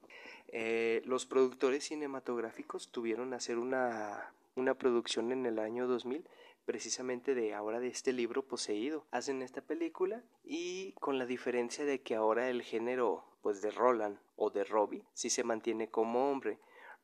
[0.47, 6.25] Eh, los productores cinematográficos tuvieron a hacer una, una producción en el año 2000
[6.65, 9.05] precisamente de ahora de este libro poseído.
[9.11, 14.17] Hacen esta película y con la diferencia de que ahora el género pues de Roland
[14.35, 16.59] o de Robbie sí se mantiene como hombre.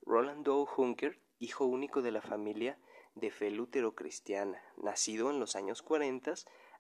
[0.06, 2.78] Roland Doe Hunker, hijo único de la familia,
[3.16, 3.52] de fe
[3.96, 6.34] cristiana nacido en los años 40.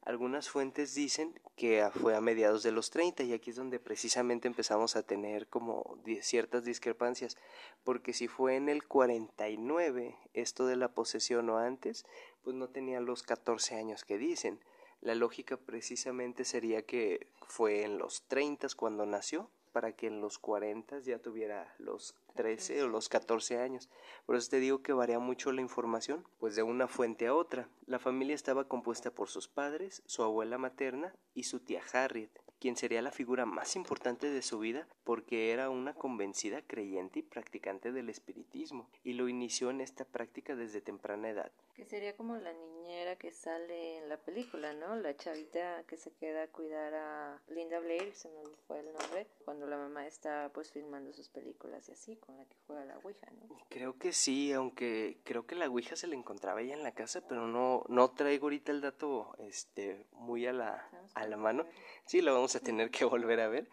[0.05, 4.47] Algunas fuentes dicen que fue a mediados de los 30 y aquí es donde precisamente
[4.47, 7.37] empezamos a tener como ciertas discrepancias,
[7.85, 12.05] porque si fue en el 49 esto de la posesión o antes,
[12.43, 14.59] pues no tenía los 14 años que dicen.
[14.99, 20.39] La lógica precisamente sería que fue en los 30 cuando nació para que en los
[20.39, 23.89] 40 ya tuviera los 13 o los 14 años.
[24.25, 27.67] Por eso te digo que varía mucho la información, pues de una fuente a otra.
[27.85, 32.31] La familia estaba compuesta por sus padres, su abuela materna y su tía Harriet
[32.63, 37.21] quien sería la figura más importante de su vida porque era una convencida creyente y
[37.21, 41.51] practicante del espiritismo, y lo inició en esta práctica desde temprana edad.
[41.75, 44.95] Que sería como la niñera que sale en la película, ¿no?
[44.95, 49.27] La chavita que se queda a cuidar a Linda Blair, se me fue el nombre,
[49.43, 52.97] cuando la mamá está pues filmando sus películas y así, con la que juega la
[52.99, 53.57] Ouija, ¿no?
[53.67, 57.27] Creo que sí, aunque creo que la Ouija se le encontraba ella en la casa,
[57.27, 61.65] pero no, no traigo ahorita el dato este, muy a la, a la mano.
[62.05, 63.69] Sí, lo vamos a tener que volver a ver.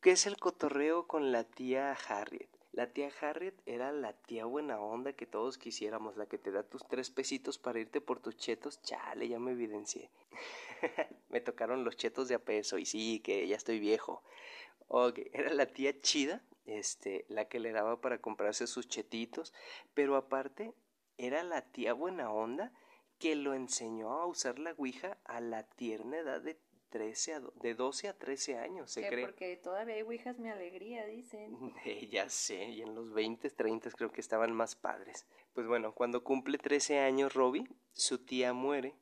[0.00, 2.48] ¿Qué es el cotorreo con la tía Harriet?
[2.72, 6.62] La tía Harriet era la tía buena onda que todos quisiéramos, la que te da
[6.62, 8.80] tus tres pesitos para irte por tus chetos.
[8.82, 10.10] Chale, ya me evidencié.
[11.28, 14.22] me tocaron los chetos de a peso y sí, que ya estoy viejo.
[14.88, 19.52] Ok, era la tía chida, este, la que le daba para comprarse sus chetitos,
[19.94, 20.72] pero aparte
[21.18, 22.72] era la tía buena onda
[23.18, 26.58] que lo enseñó a usar la Ouija a la tierna edad de
[26.92, 29.24] 13 a, de 12 a 13 años, se cree.
[29.24, 31.56] Porque todavía hay ouijas mi alegría, dicen.
[32.10, 35.26] ya sé, y en los 20, 30 creo que estaban más padres.
[35.54, 38.94] Pues bueno, cuando cumple 13 años Robbie, su tía muere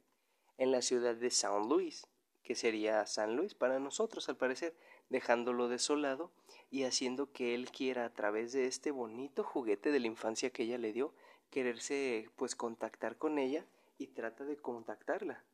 [0.57, 2.07] en la ciudad de San Luis,
[2.45, 4.77] que sería San Luis para nosotros al parecer,
[5.09, 6.31] dejándolo desolado
[6.71, 10.63] y haciendo que él quiera a través de este bonito juguete de la infancia que
[10.63, 11.13] ella le dio,
[11.51, 13.67] quererse pues contactar con ella
[13.99, 15.45] y trata de contactarla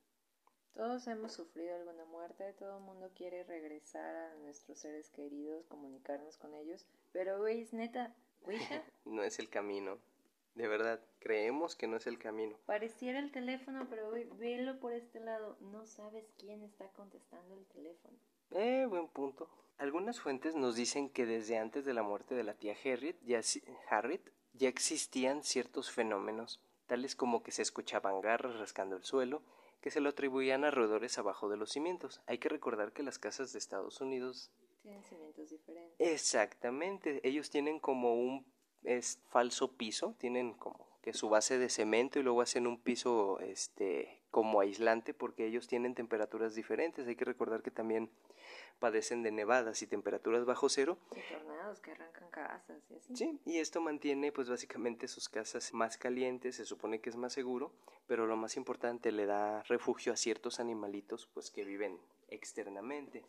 [0.77, 6.37] todos hemos sufrido alguna muerte, todo el mundo quiere regresar a nuestros seres queridos, comunicarnos
[6.37, 8.83] con ellos, pero güey, es neta, Ouija.
[9.07, 9.99] no es el camino.
[10.55, 12.57] De verdad, creemos que no es el camino.
[12.65, 15.57] Pareciera el teléfono, pero güey, velo por este lado.
[15.61, 18.17] No sabes quién está contestando el teléfono.
[18.53, 19.51] Eh, buen punto.
[19.79, 23.41] Algunas fuentes nos dicen que desde antes de la muerte de la tía Harriet ya,
[23.91, 24.23] Harriet,
[24.55, 29.43] ya existían ciertos fenómenos, tales como que se escuchaban garras rascando el suelo,
[29.81, 32.21] que se lo atribuían a roedores abajo de los cimientos.
[32.27, 34.51] Hay que recordar que las casas de Estados Unidos
[34.83, 35.95] tienen cimientos diferentes.
[35.99, 38.47] Exactamente, ellos tienen como un
[38.85, 43.39] es, falso piso, tienen como que su base de cemento y luego hacen un piso
[43.41, 47.07] este como aislante porque ellos tienen temperaturas diferentes.
[47.07, 48.11] Hay que recordar que también
[48.79, 50.99] padecen de nevadas y temperaturas bajo cero.
[51.15, 53.17] Y tornados que arrancan casas y así.
[53.17, 57.33] Sí, y esto mantiene pues básicamente sus casas más calientes, se supone que es más
[57.33, 57.73] seguro,
[58.07, 63.25] pero lo más importante le da refugio a ciertos animalitos pues que viven externamente.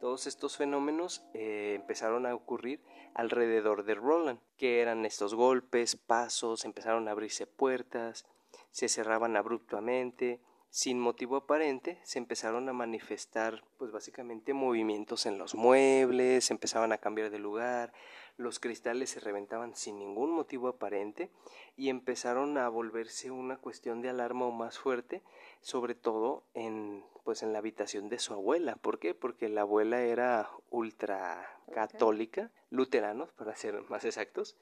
[0.00, 2.80] Todos estos fenómenos eh, empezaron a ocurrir
[3.12, 8.24] alrededor de Roland, que eran estos golpes, pasos, empezaron a abrirse puertas,
[8.70, 15.54] se cerraban abruptamente, sin motivo aparente, se empezaron a manifestar, pues básicamente movimientos en los
[15.54, 17.92] muebles, empezaban a cambiar de lugar,
[18.36, 21.30] los cristales se reventaban sin ningún motivo aparente
[21.76, 25.22] y empezaron a volverse una cuestión de alarma o más fuerte,
[25.60, 28.76] sobre todo en pues en la habitación de su abuela.
[28.76, 29.14] ¿Por qué?
[29.14, 34.56] Porque la abuela era ultra católica, luteranos para ser más exactos,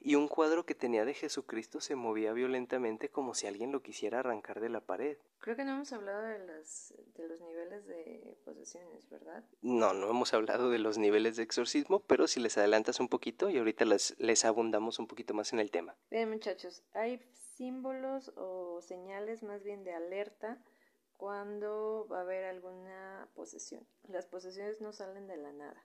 [0.00, 4.20] y un cuadro que tenía de Jesucristo se movía violentamente como si alguien lo quisiera
[4.20, 5.18] arrancar de la pared.
[5.38, 9.44] Creo que no hemos hablado de, las, de los niveles de posesiones, ¿verdad?
[9.62, 13.50] No, no hemos hablado de los niveles de exorcismo, pero si les adelantas un poquito
[13.50, 15.96] y ahorita les, les abundamos un poquito más en el tema.
[16.10, 17.20] Bien, muchachos, hay
[17.56, 20.62] símbolos o señales más bien de alerta
[21.20, 23.86] cuando va a haber alguna posesión.
[24.08, 25.84] Las posesiones no salen de la nada.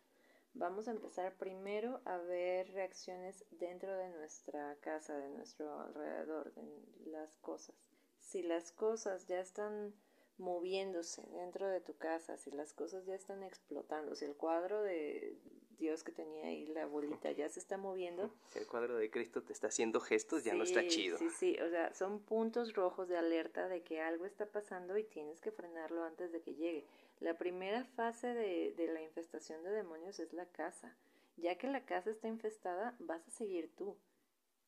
[0.56, 7.12] Vamos a empezar primero a ver reacciones dentro de nuestra casa, de nuestro alrededor, de
[7.12, 7.76] las cosas.
[8.20, 9.94] Si las cosas ya están
[10.38, 15.38] moviéndose dentro de tu casa, si las cosas ya están explotando, si el cuadro de,
[15.78, 18.32] Dios que tenía ahí la bolita ya se está moviendo.
[18.50, 21.18] Si el cuadro de Cristo te está haciendo gestos, ya no está chido.
[21.18, 25.04] Sí, sí, o sea, son puntos rojos de alerta de que algo está pasando y
[25.04, 26.86] tienes que frenarlo antes de que llegue.
[27.20, 30.96] La primera fase de, de la infestación de demonios es la casa.
[31.38, 33.98] Ya que la casa está infestada, vas a seguir tú.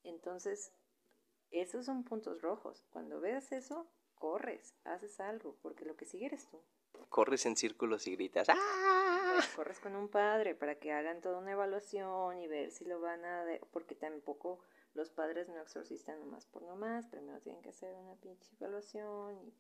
[0.04, 0.72] Entonces,
[1.52, 2.86] esos son puntos rojos.
[2.92, 6.62] Cuando veas eso, corres, haces algo, porque lo que sigue eres tú.
[7.10, 9.40] Corres en círculos y gritas ¡Ah!
[9.56, 13.24] corres con un padre para que hagan toda una evaluación y ver si lo van
[13.24, 13.46] a...
[13.72, 14.60] porque tampoco
[14.94, 19.54] los padres no exorcistan nomás por nomás, primero tienen que hacer una pinche evaluación y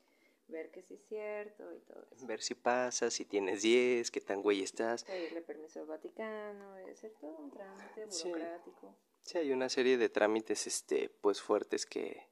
[0.47, 2.25] ver que sí es cierto y todo eso.
[2.25, 5.03] Ver si pasa, si tienes 10, qué tan güey estás.
[5.03, 8.95] Pedirle permiso al Vaticano, hacer todo un trámite burocrático.
[9.21, 9.37] Sí.
[9.37, 12.27] hay una serie de trámites este, pues fuertes que,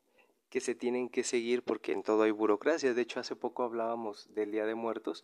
[0.50, 2.94] que se tienen que seguir porque en todo hay burocracia.
[2.94, 5.24] De hecho, hace poco hablábamos del Día de Muertos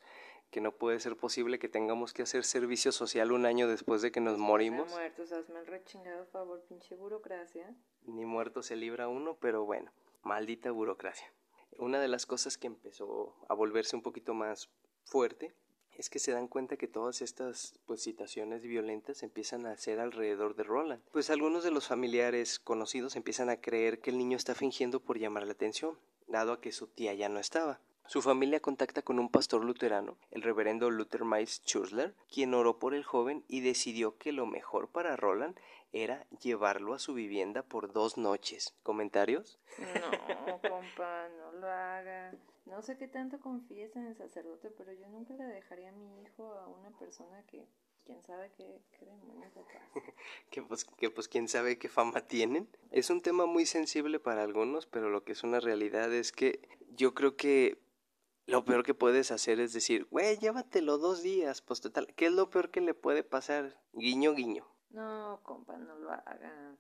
[0.52, 4.12] que no puede ser posible que tengamos que hacer servicio social un año después de
[4.12, 4.88] que nos morimos.
[4.88, 7.74] Ni muertos, hazme el rechingado favor, pinche burocracia.
[8.04, 11.32] Ni muerto se libra uno, pero bueno, maldita burocracia.
[11.78, 14.70] Una de las cosas que empezó a volverse un poquito más
[15.04, 15.54] fuerte
[15.98, 20.56] es que se dan cuenta que todas estas pues citaciones violentas empiezan a ser alrededor
[20.56, 21.02] de Roland.
[21.12, 25.20] Pues algunos de los familiares conocidos empiezan a creer que el niño está fingiendo por
[25.20, 27.80] llamar la atención, dado a que su tía ya no estaba.
[28.12, 32.94] Su familia contacta con un pastor luterano, el reverendo Luther Mais Schurzler, quien oró por
[32.94, 35.58] el joven y decidió que lo mejor para Roland
[35.94, 38.76] era llevarlo a su vivienda por dos noches.
[38.84, 39.60] ¿Comentarios?
[39.78, 42.34] No, compa, no lo haga.
[42.66, 46.22] No sé qué tanto confíes en el sacerdote, pero yo nunca le dejaría a mi
[46.22, 47.66] hijo a una persona que
[48.06, 49.54] quién sabe qué, qué demonios
[50.50, 52.68] que pues, que pues quién sabe qué fama tienen.
[52.92, 56.60] Es un tema muy sensible para algunos, pero lo que es una realidad es que
[56.94, 57.80] yo creo que
[58.52, 62.34] lo peor que puedes hacer es decir, güey, llévatelo dos días, pues total, ¿qué es
[62.34, 63.80] lo peor que le puede pasar?
[63.94, 64.68] Guiño, guiño.
[64.90, 66.76] No, compa, no lo haga.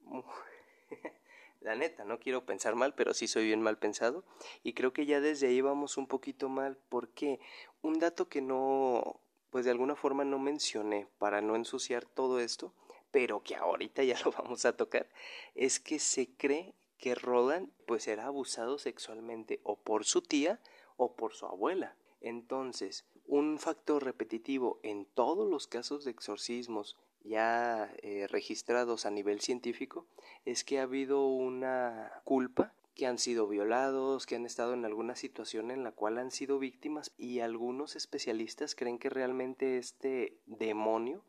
[1.61, 4.25] La neta, no quiero pensar mal, pero sí soy bien mal pensado.
[4.63, 7.39] Y creo que ya desde ahí vamos un poquito mal, porque
[7.81, 12.73] un dato que no, pues de alguna forma no mencioné para no ensuciar todo esto,
[13.11, 15.07] pero que ahorita ya lo vamos a tocar,
[15.55, 20.59] es que se cree que Roland pues era abusado sexualmente o por su tía
[21.01, 21.95] o por su abuela.
[22.21, 29.41] Entonces, un factor repetitivo en todos los casos de exorcismos ya eh, registrados a nivel
[29.41, 30.05] científico
[30.45, 35.15] es que ha habido una culpa que han sido violados, que han estado en alguna
[35.15, 41.23] situación en la cual han sido víctimas y algunos especialistas creen que realmente este demonio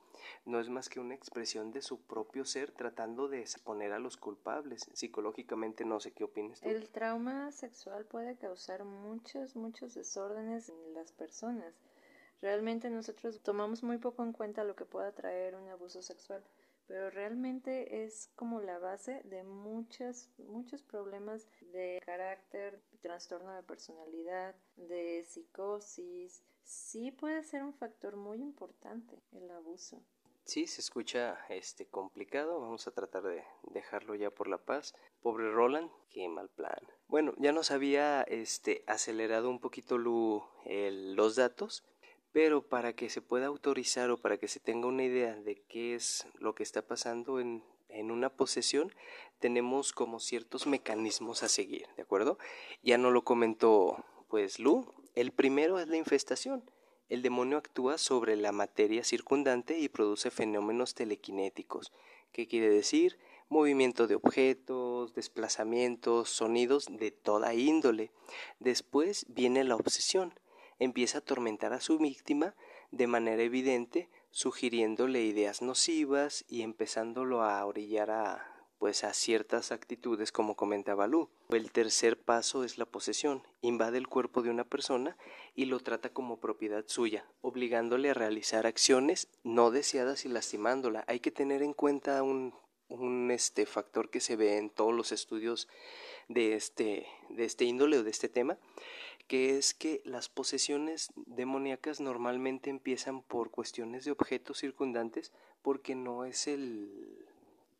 [0.44, 4.16] no es más que una expresión de su propio ser tratando de exponer a los
[4.16, 4.88] culpables.
[4.92, 6.62] Psicológicamente no sé qué opinas.
[6.62, 11.74] El trauma sexual puede causar muchos, muchos desórdenes en las personas.
[12.42, 16.42] Realmente nosotros tomamos muy poco en cuenta lo que pueda traer un abuso sexual,
[16.88, 24.56] pero realmente es como la base de muchos, muchos problemas de carácter, trastorno de personalidad,
[24.76, 26.42] de psicosis.
[26.62, 30.02] Sí puede ser un factor muy importante el abuso.
[30.44, 32.60] Sí, se escucha este complicado.
[32.60, 34.94] Vamos a tratar de dejarlo ya por la paz.
[35.22, 36.80] Pobre Roland, qué mal plan.
[37.06, 41.84] Bueno, ya nos había este acelerado un poquito los datos,
[42.32, 45.94] pero para que se pueda autorizar o para que se tenga una idea de qué
[45.94, 48.92] es lo que está pasando en, en una posesión,
[49.38, 52.38] tenemos como ciertos mecanismos a seguir, ¿de acuerdo?
[52.82, 54.92] Ya no lo comentó pues Lu.
[55.14, 56.64] El primero es la infestación
[57.12, 61.92] el demonio actúa sobre la materia circundante y produce fenómenos telequinéticos.
[62.32, 63.18] ¿Qué quiere decir?
[63.50, 68.12] Movimiento de objetos, desplazamientos, sonidos de toda índole.
[68.60, 70.32] Después viene la obsesión.
[70.78, 72.54] Empieza a atormentar a su víctima
[72.92, 78.51] de manera evidente, sugiriéndole ideas nocivas y empezándolo a orillar a
[78.82, 81.30] pues a ciertas actitudes como comentaba Lu.
[81.50, 83.46] El tercer paso es la posesión.
[83.60, 85.16] Invade el cuerpo de una persona
[85.54, 91.04] y lo trata como propiedad suya, obligándole a realizar acciones no deseadas y lastimándola.
[91.06, 92.54] Hay que tener en cuenta un,
[92.88, 95.68] un este factor que se ve en todos los estudios
[96.26, 98.58] de este, de este índole o de este tema,
[99.28, 106.24] que es que las posesiones demoníacas normalmente empiezan por cuestiones de objetos circundantes porque no
[106.24, 107.28] es el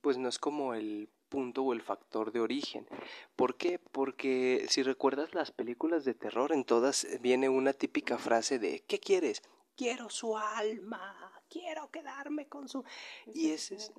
[0.03, 2.87] pues no es como el punto o el factor de origen.
[3.37, 3.79] ¿Por qué?
[3.79, 8.99] Porque si recuerdas las películas de terror, en todas viene una típica frase de ¿qué
[8.99, 9.43] quieres?
[9.75, 12.85] Quiero su alma, quiero quedarme con su...
[13.33, 13.93] Y ese es...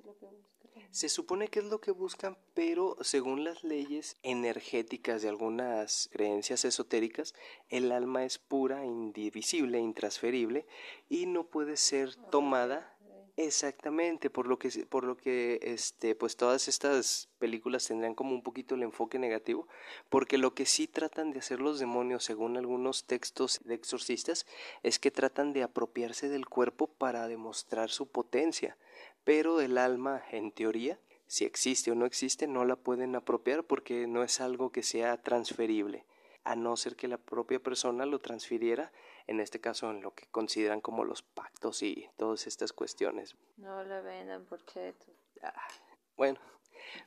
[0.90, 6.64] Se supone que es lo que buscan, pero según las leyes energéticas de algunas creencias
[6.64, 7.34] esotéricas,
[7.68, 10.66] el alma es pura, indivisible, intransferible
[11.08, 12.93] y no puede ser tomada
[13.36, 18.44] Exactamente, por lo que por lo que este pues todas estas películas tendrían como un
[18.44, 19.66] poquito el enfoque negativo,
[20.08, 24.46] porque lo que sí tratan de hacer los demonios según algunos textos de exorcistas
[24.84, 28.76] es que tratan de apropiarse del cuerpo para demostrar su potencia,
[29.24, 34.06] pero el alma en teoría si existe o no existe no la pueden apropiar porque
[34.06, 36.04] no es algo que sea transferible,
[36.44, 38.92] a no ser que la propia persona lo transfiriera
[39.26, 43.36] en este caso en lo que consideran como los pactos y todas estas cuestiones.
[43.56, 45.06] No la vendan por cheto.
[45.42, 45.68] Ah,
[46.16, 46.38] bueno,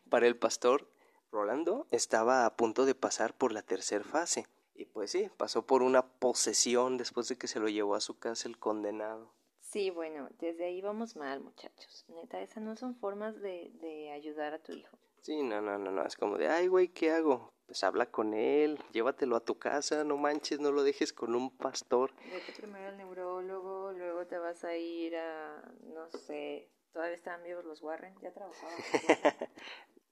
[0.09, 0.89] para el pastor,
[1.31, 4.47] Rolando estaba a punto de pasar por la tercera fase.
[4.73, 8.19] Y pues sí, pasó por una posesión después de que se lo llevó a su
[8.19, 9.33] casa el condenado.
[9.59, 12.05] Sí, bueno, desde ahí vamos mal, muchachos.
[12.07, 14.97] Neta, esas no son formas de, de ayudar a tu hijo.
[15.21, 16.05] Sí, no, no, no, no.
[16.05, 17.51] Es como de, ay, güey, ¿qué hago?
[17.67, 21.55] Pues habla con él, llévatelo a tu casa, no manches, no lo dejes con un
[21.55, 22.11] pastor.
[22.31, 25.61] Vete primero al neurólogo, luego te vas a ir a,
[25.93, 28.73] no sé, todavía estaban vivos los Warren, ya trabajaban.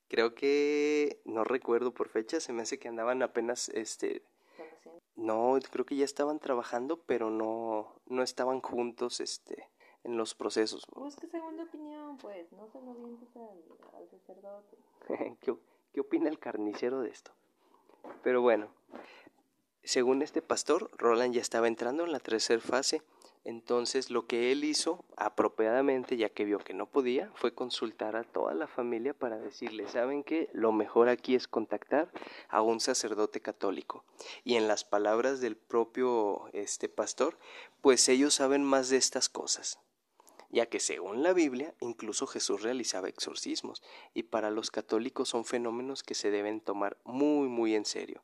[0.10, 4.22] Creo que no recuerdo por fecha, se me hace que andaban apenas este
[5.16, 9.70] no, creo que ya estaban trabajando, pero no no estaban juntos este
[10.04, 10.86] en los procesos.
[10.94, 14.78] Busca segunda opinión, pues, no se lo al, al sacerdote.
[15.42, 15.56] ¿Qué,
[15.94, 17.32] ¿Qué opina el carnicero de esto?
[18.24, 18.70] Pero bueno,
[19.84, 23.02] según este pastor, Roland ya estaba entrando en la tercera fase
[23.46, 28.24] entonces lo que él hizo apropiadamente, ya que vio que no podía, fue consultar a
[28.24, 30.50] toda la familia para decirle, ¿saben qué?
[30.52, 32.12] Lo mejor aquí es contactar
[32.50, 34.04] a un sacerdote católico.
[34.44, 37.38] Y en las palabras del propio este pastor,
[37.82, 39.80] pues ellos saben más de estas cosas
[40.50, 43.84] ya que según la Biblia incluso Jesús realizaba exorcismos
[44.14, 48.22] y para los católicos son fenómenos que se deben tomar muy muy en serio,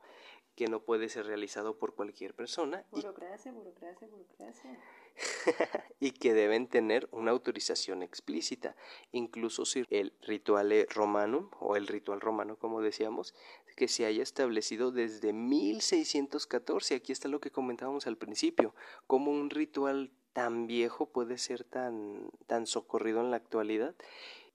[0.55, 2.85] que no puede ser realizado por cualquier persona.
[2.91, 4.79] Burocracia, burocracia, burocracia.
[5.99, 8.75] y que deben tener una autorización explícita.
[9.11, 13.33] Incluso si el ritual romanum o el ritual romano, como decíamos,
[13.75, 16.95] que se haya establecido desde 1614.
[16.95, 18.73] Aquí está lo que comentábamos al principio,
[19.07, 23.95] como un ritual tan viejo puede ser tan, tan socorrido en la actualidad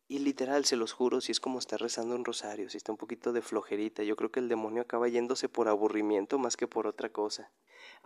[0.09, 2.99] y literal, se los juro, si es como estar rezando un rosario, si está un
[2.99, 6.87] poquito de flojerita, yo creo que el demonio acaba yéndose por aburrimiento más que por
[6.87, 7.51] otra cosa.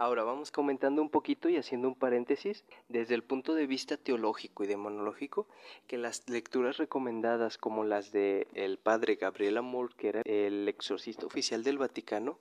[0.03, 4.65] Ahora vamos comentando un poquito y haciendo un paréntesis desde el punto de vista teológico
[4.65, 5.47] y demonológico
[5.87, 11.27] que las lecturas recomendadas como las de el padre Gabriel Amor, que era el exorcista
[11.27, 12.39] oficial del Vaticano,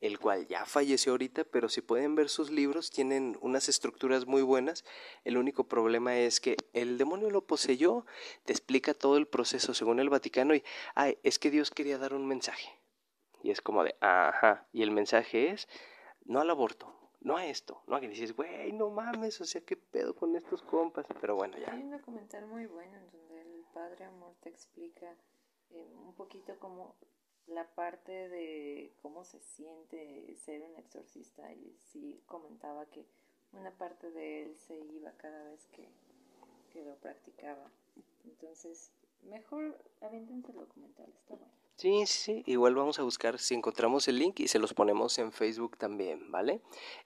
[0.00, 4.42] el cual ya falleció ahorita, pero si pueden ver sus libros, tienen unas estructuras muy
[4.42, 4.84] buenas.
[5.24, 8.06] El único problema es que el demonio lo poseyó,
[8.44, 10.62] te explica todo el proceso según el Vaticano y,
[10.94, 12.70] ay, es que Dios quería dar un mensaje.
[13.42, 15.66] Y es como de, ajá, y el mensaje es,
[16.24, 19.60] no al aborto, no a esto, no a que dices, güey, no mames, o sea,
[19.60, 21.72] qué pedo con estos compas, pero bueno, ya.
[21.72, 25.14] Hay un documental muy bueno en donde el padre Amor te explica
[25.70, 26.96] eh, un poquito cómo
[27.46, 33.06] la parte de cómo se siente ser un exorcista y sí comentaba que
[33.52, 35.88] una parte de él se iba cada vez que,
[36.72, 37.70] que lo practicaba.
[38.24, 38.92] Entonces,
[39.22, 41.59] mejor aviéntense el documental, está bueno.
[41.80, 45.32] Sí, sí, igual vamos a buscar si encontramos el link y se los ponemos en
[45.32, 46.60] Facebook también, ¿vale?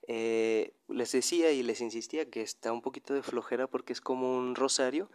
[0.08, 4.36] Eh, les decía y les insistía que está un poquito de flojera porque es como
[4.36, 5.08] un rosario,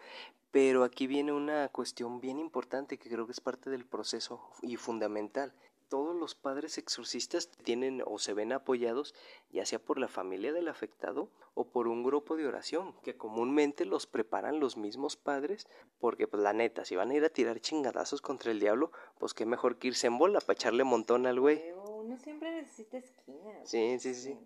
[0.51, 4.77] pero aquí viene una cuestión bien importante que creo que es parte del proceso y
[4.77, 5.53] fundamental
[5.89, 9.15] todos los padres exorcistas tienen o se ven apoyados
[9.51, 13.85] ya sea por la familia del afectado o por un grupo de oración que comúnmente
[13.85, 15.67] los preparan los mismos padres
[15.99, 19.33] porque pues la neta si van a ir a tirar chingadazos contra el diablo pues
[19.33, 21.71] qué mejor que irse en bola para echarle montón al güey.
[21.71, 24.37] Uno siempre necesita esquina sí sí sí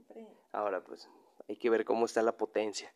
[0.52, 1.10] ahora pues
[1.48, 2.94] hay que ver cómo está la potencia.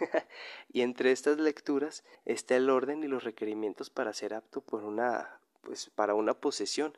[0.72, 5.40] Y entre estas lecturas está el orden y los requerimientos para ser apto por una
[5.62, 6.96] pues para una posesión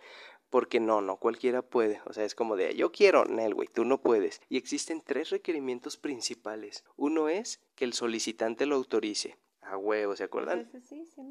[0.52, 2.02] porque no, no cualquiera puede.
[2.04, 4.42] O sea, es como de yo quiero, Nel, güey, tú no puedes.
[4.50, 6.84] Y existen tres requerimientos principales.
[6.98, 9.38] Uno es que el solicitante lo autorice.
[9.62, 10.68] A huevo, ¿se acuerdan?
[10.86, 11.22] Sí, sí,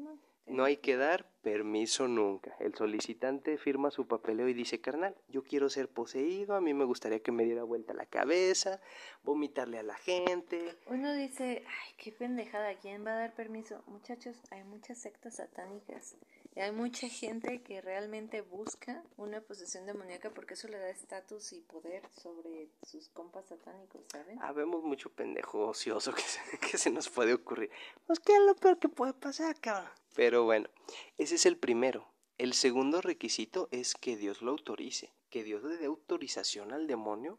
[0.46, 2.56] no hay que dar permiso nunca.
[2.58, 6.84] El solicitante firma su papeleo y dice, carnal, yo quiero ser poseído, a mí me
[6.84, 8.80] gustaría que me diera vuelta la cabeza,
[9.22, 10.76] vomitarle a la gente.
[10.86, 13.84] Uno dice, ay, qué pendejada, ¿quién va a dar permiso?
[13.86, 16.16] Muchachos, hay muchas sectas satánicas
[16.60, 21.60] hay mucha gente que realmente busca una posesión demoníaca porque eso le da estatus y
[21.60, 24.38] poder sobre sus compas satánicos, ¿saben?
[24.42, 26.40] Habemos mucho pendejo ocioso que se,
[26.70, 27.70] que se nos puede ocurrir.
[28.06, 29.90] Pues qué es lo peor que puede pasar, cabrón.
[30.14, 30.68] Pero bueno,
[31.16, 32.06] ese es el primero.
[32.36, 37.38] El segundo requisito es que Dios lo autorice, que Dios le dé autorización al demonio,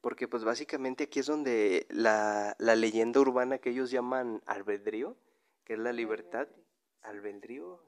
[0.00, 5.16] porque pues básicamente aquí es donde la, la leyenda urbana que ellos llaman albedrío,
[5.64, 6.67] que es la libertad, albedrío,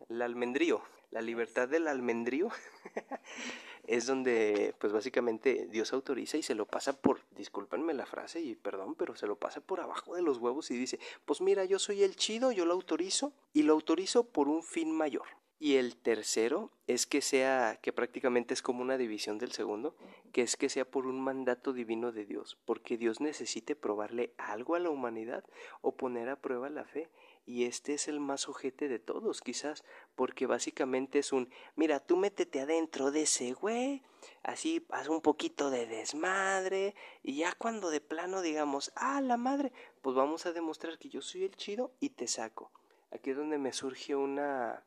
[0.08, 2.48] el almendrío, la libertad del almendrío
[3.86, 8.54] es donde pues básicamente Dios autoriza y se lo pasa por, discúlpenme la frase y
[8.54, 11.78] perdón, pero se lo pasa por abajo de los huevos y dice, pues mira, yo
[11.78, 15.26] soy el chido, yo lo autorizo y lo autorizo por un fin mayor.
[15.62, 19.94] Y el tercero es que sea, que prácticamente es como una división del segundo,
[20.32, 24.74] que es que sea por un mandato divino de Dios, porque Dios necesite probarle algo
[24.74, 25.44] a la humanidad
[25.82, 27.10] o poner a prueba la fe
[27.46, 29.84] y este es el más ojete de todos, quizás,
[30.14, 34.02] porque básicamente es un, mira, tú métete adentro de ese güey,
[34.42, 39.72] así haz un poquito de desmadre, y ya cuando de plano digamos, ah, la madre,
[40.02, 42.70] pues vamos a demostrar que yo soy el chido y te saco.
[43.10, 44.84] Aquí es donde me surge una,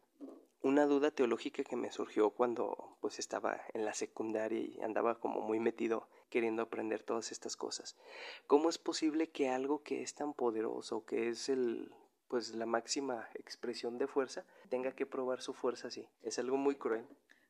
[0.62, 5.42] una duda teológica que me surgió cuando pues estaba en la secundaria y andaba como
[5.42, 7.98] muy metido queriendo aprender todas estas cosas.
[8.48, 11.94] ¿Cómo es posible que algo que es tan poderoso, que es el
[12.34, 16.10] pues la máxima expresión de fuerza, tenga que probar su fuerza así?
[16.24, 17.08] Es algo muy cruel.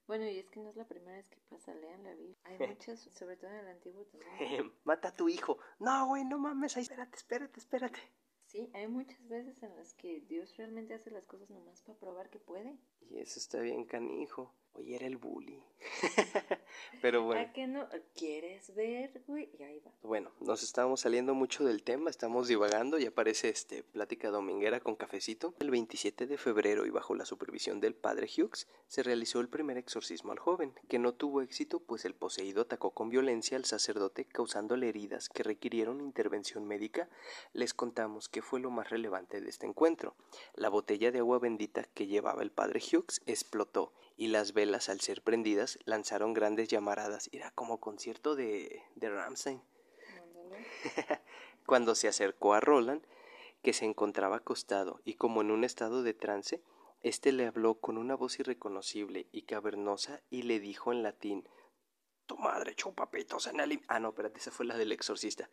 [0.07, 2.35] Bueno, y es que no es la primera vez que pasa, lean la Biblia.
[2.43, 4.75] Hay muchas, sobre todo en el Antiguo Testamento.
[4.83, 5.57] Mata a tu hijo.
[5.79, 7.99] No, güey, no mames, espérate, espérate, espérate.
[8.47, 12.29] Sí, hay muchas veces en las que Dios realmente hace las cosas nomás para probar
[12.29, 12.77] que puede.
[12.99, 14.53] Y eso está bien canijo.
[14.75, 15.61] Oye, era el bully.
[17.01, 17.41] Pero bueno.
[17.41, 17.87] ¿A qué no?
[18.15, 19.49] ¿Quieres ver, güey?
[19.59, 19.91] Y ahí va.
[20.01, 24.95] Bueno, nos estábamos saliendo mucho del tema, estamos divagando y aparece este plática dominguera con
[24.95, 25.53] cafecito.
[25.59, 29.77] El 27 de febrero y bajo la supervisión del padre Hughes se realizó el primer
[29.77, 34.25] exorcismo al joven, que no tuvo éxito pues el poseído atacó con violencia al sacerdote
[34.25, 37.09] causándole heridas que requirieron intervención médica.
[37.53, 40.15] Les contamos qué fue lo más relevante de este encuentro.
[40.55, 45.01] La botella de agua bendita que llevaba el padre Hughes explotó y las velas al
[45.01, 47.29] ser prendidas lanzaron grandes llamaradas.
[47.31, 49.61] Era como concierto de, de Ramsey.
[51.65, 53.03] Cuando se acercó a Roland,
[53.61, 56.61] que se encontraba acostado y como en un estado de trance,
[57.01, 61.47] éste le habló con una voz irreconocible y cavernosa y le dijo en latín
[62.25, 63.81] Tu madre chupa pitos en el...
[63.87, 65.49] Ah, no, espérate, esa fue la del exorcista.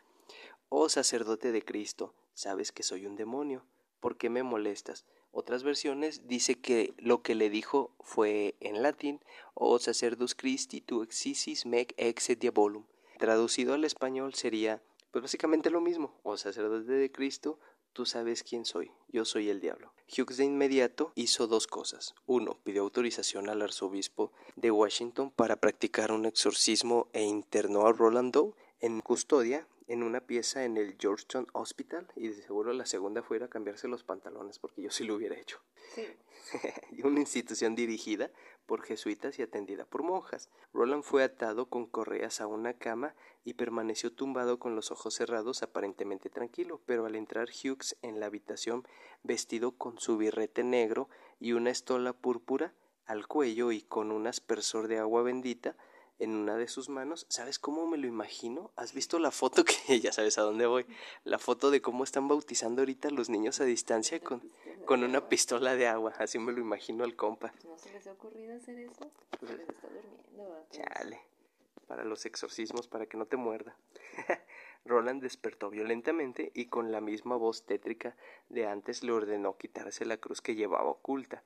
[0.68, 3.64] Oh sacerdote de Cristo, sabes que soy un demonio.
[4.00, 5.06] ¿Por qué me molestas?
[5.32, 9.20] Otras versiones dice que lo que le dijo fue en latín,
[9.54, 12.84] o sacerdus Christi tu exisis mec exe diabolum.
[13.18, 17.60] Traducido al español sería, pues básicamente lo mismo, o sacerdote de Cristo,
[17.92, 19.92] tú sabes quién soy, yo soy el diablo.
[20.08, 22.14] Hughes de inmediato hizo dos cosas.
[22.26, 28.32] Uno, pidió autorización al arzobispo de Washington para practicar un exorcismo e internó a Roland
[28.32, 33.24] Doe en custodia en una pieza en el Georgetown Hospital y de seguro la segunda
[33.24, 35.58] fue ir a cambiarse los pantalones porque yo sí lo hubiera hecho.
[35.96, 36.06] Sí.
[37.04, 38.30] una institución dirigida
[38.66, 40.48] por jesuitas y atendida por monjas.
[40.72, 45.64] Roland fue atado con correas a una cama y permaneció tumbado con los ojos cerrados
[45.64, 48.86] aparentemente tranquilo, pero al entrar Hughes en la habitación
[49.24, 51.08] vestido con su birrete negro
[51.40, 52.74] y una estola púrpura
[53.06, 55.76] al cuello y con un aspersor de agua bendita,
[56.20, 57.26] en una de sus manos.
[57.28, 58.70] ¿Sabes cómo me lo imagino?
[58.76, 60.86] ¿Has visto la foto que ya sabes a dónde voy?
[61.24, 64.42] La foto de cómo están bautizando ahorita los niños a distancia con,
[64.84, 66.12] con una pistola de agua.
[66.18, 67.52] Así me lo imagino al compa.
[67.64, 69.10] ¿No se les ha ocurrido hacer eso?
[69.40, 70.66] Les está durmiendo.
[70.70, 71.20] Chale.
[71.86, 73.76] Para los exorcismos, para que no te muerda.
[74.84, 78.16] Roland despertó violentamente y con la misma voz tétrica
[78.48, 81.42] de antes le ordenó quitarse la cruz que llevaba oculta.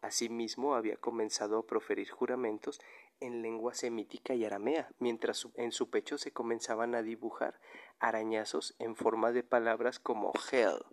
[0.00, 2.80] Asimismo había comenzado a proferir juramentos
[3.20, 7.60] en lengua semítica y aramea, mientras en su pecho se comenzaban a dibujar
[7.98, 10.84] arañazos en forma de palabras como hell.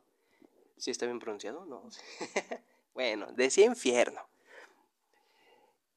[0.78, 1.66] ¿Sí está bien pronunciado?
[1.66, 1.84] No.
[2.94, 4.22] bueno, decía infierno.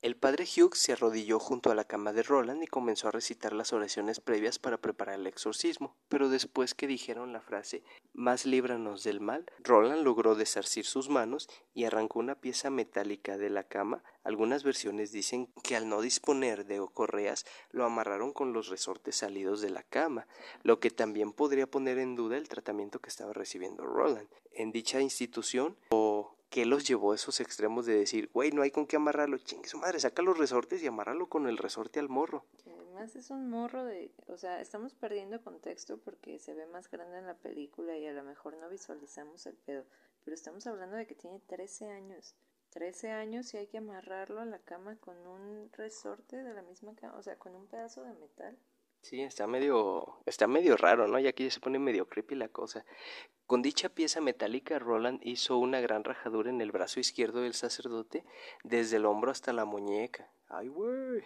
[0.00, 3.52] El padre Hughes se arrodilló junto a la cama de Roland y comenzó a recitar
[3.52, 7.82] las oraciones previas para preparar el exorcismo, pero después que dijeron la frase
[8.12, 13.50] Más líbranos del mal, Roland logró desarcir sus manos y arrancó una pieza metálica de
[13.50, 14.04] la cama.
[14.22, 19.60] Algunas versiones dicen que al no disponer de correas lo amarraron con los resortes salidos
[19.60, 20.28] de la cama,
[20.62, 24.28] lo que también podría poner en duda el tratamiento que estaba recibiendo Roland.
[24.52, 28.70] En dicha institución, o ¿Qué los llevó a esos extremos de decir, güey, no hay
[28.70, 29.36] con qué amarrarlo?
[29.36, 32.46] Chingue su madre, saca los resortes y amárralo con el resorte al morro.
[32.64, 37.18] Además es un morro de, o sea, estamos perdiendo contexto porque se ve más grande
[37.18, 39.84] en la película y a lo mejor no visualizamos el pedo,
[40.24, 42.34] pero estamos hablando de que tiene 13 años.
[42.70, 46.94] 13 años y hay que amarrarlo a la cama con un resorte de la misma
[46.94, 48.58] cama, o sea, con un pedazo de metal.
[49.00, 51.18] Sí, está medio, está medio raro, ¿no?
[51.18, 52.84] Y aquí se pone medio creepy la cosa.
[53.46, 58.24] Con dicha pieza metálica, Roland hizo una gran rajadura en el brazo izquierdo del sacerdote,
[58.64, 60.30] desde el hombro hasta la muñeca.
[60.48, 61.22] ¡Ay, güey!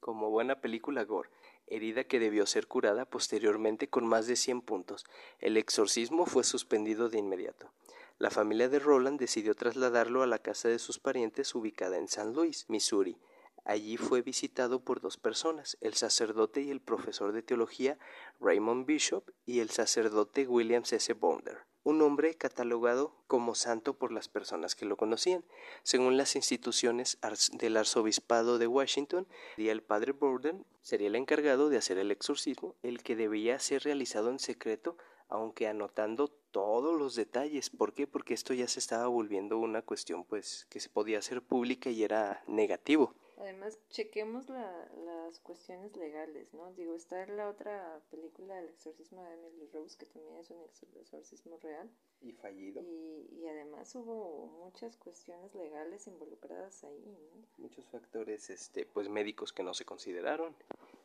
[0.00, 1.30] Como buena película gore.
[1.66, 5.04] Herida que debió ser curada posteriormente con más de 100 puntos.
[5.38, 7.70] El exorcismo fue suspendido de inmediato.
[8.18, 12.32] La familia de Roland decidió trasladarlo a la casa de sus parientes ubicada en San
[12.32, 13.16] Luis, Missouri.
[13.64, 17.98] Allí fue visitado por dos personas, el sacerdote y el profesor de teología
[18.40, 21.12] Raymond Bishop y el sacerdote William S.
[21.14, 25.44] Bonder, un hombre catalogado como santo por las personas que lo conocían.
[25.84, 27.18] Según las instituciones
[27.52, 33.02] del arzobispado de Washington, el padre Borden sería el encargado de hacer el exorcismo, el
[33.04, 34.96] que debía ser realizado en secreto
[35.28, 37.70] aunque anotando todos los detalles.
[37.70, 38.06] ¿Por qué?
[38.06, 42.04] Porque esto ya se estaba volviendo una cuestión pues que se podía hacer pública y
[42.04, 43.14] era negativo.
[43.42, 46.72] Además, chequemos la, las cuestiones legales, ¿no?
[46.74, 50.62] Digo, está la otra película, El exorcismo de Emily Rose, que también es un
[51.00, 51.90] exorcismo real.
[52.20, 52.80] Y fallido.
[52.80, 57.44] Y, y además hubo muchas cuestiones legales involucradas ahí, ¿no?
[57.58, 60.54] Muchos factores, este, pues médicos que no se consideraron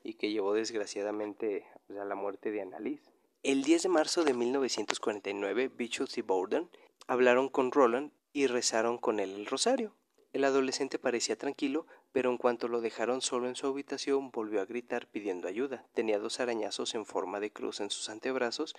[0.03, 3.09] y que llevó desgraciadamente a la muerte de Annalise.
[3.41, 6.69] El 10 de marzo de 1949, Bichos y Borden
[7.07, 9.95] hablaron con Roland y rezaron con él el rosario.
[10.33, 14.65] El adolescente parecía tranquilo, pero en cuanto lo dejaron solo en su habitación volvió a
[14.65, 15.85] gritar pidiendo ayuda.
[15.93, 18.75] Tenía dos arañazos en forma de cruz en sus antebrazos,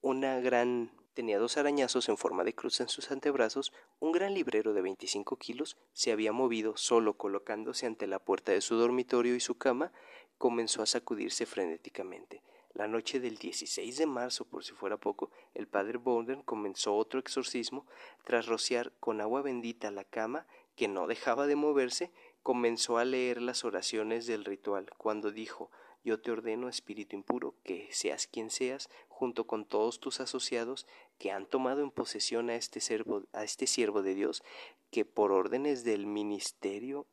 [0.00, 4.72] una gran tenía dos arañazos en forma de cruz en sus antebrazos, un gran librero
[4.72, 9.40] de 25 kilos se había movido solo colocándose ante la puerta de su dormitorio y
[9.40, 9.90] su cama,
[10.38, 12.44] comenzó a sacudirse frenéticamente.
[12.72, 17.18] La noche del 16 de marzo, por si fuera poco, el padre Bowden comenzó otro
[17.18, 17.84] exorcismo
[18.22, 20.46] tras rociar con agua bendita la cama
[20.76, 22.12] que no dejaba de moverse,
[22.42, 25.70] comenzó a leer las oraciones del ritual, cuando dijo
[26.04, 30.86] Yo te ordeno, espíritu impuro, que seas quien seas, junto con todos tus asociados
[31.18, 34.42] que han tomado en posesión a este, servo, a este siervo de Dios,
[34.90, 37.06] que por órdenes del ministerio,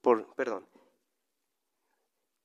[0.00, 0.66] por, perdón,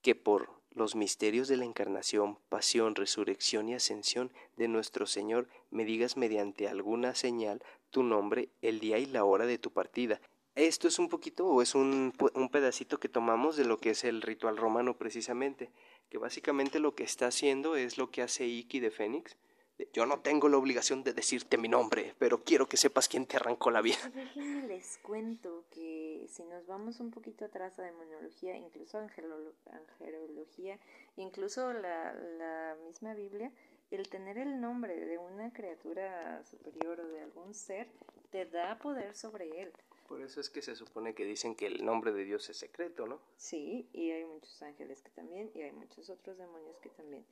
[0.02, 5.86] que por los misterios de la encarnación, pasión, resurrección y ascensión de nuestro Señor, me
[5.86, 10.22] digas mediante alguna señal tu nombre, el día y la hora de tu partida,
[10.56, 14.04] esto es un poquito o es un, un, pedacito que tomamos de lo que es
[14.04, 15.72] el ritual romano precisamente,
[16.10, 19.38] que básicamente lo que está haciendo es lo que hace Iki de Fénix.
[19.94, 23.38] Yo no tengo la obligación de decirte mi nombre, pero quiero que sepas quién te
[23.38, 23.98] arrancó la vida.
[24.14, 30.78] Déjenme les cuento que si nos vamos un poquito atrás a demonología, incluso angelología,
[31.16, 33.52] incluso la, la misma Biblia,
[33.90, 37.88] el tener el nombre de una criatura superior o de algún ser
[38.30, 39.74] te da poder sobre él.
[40.12, 43.08] Por eso es que se supone que dicen que el nombre de Dios es secreto,
[43.08, 43.22] ¿no?
[43.38, 47.26] Sí, y hay muchos ángeles que también, y hay muchos otros demonios que también.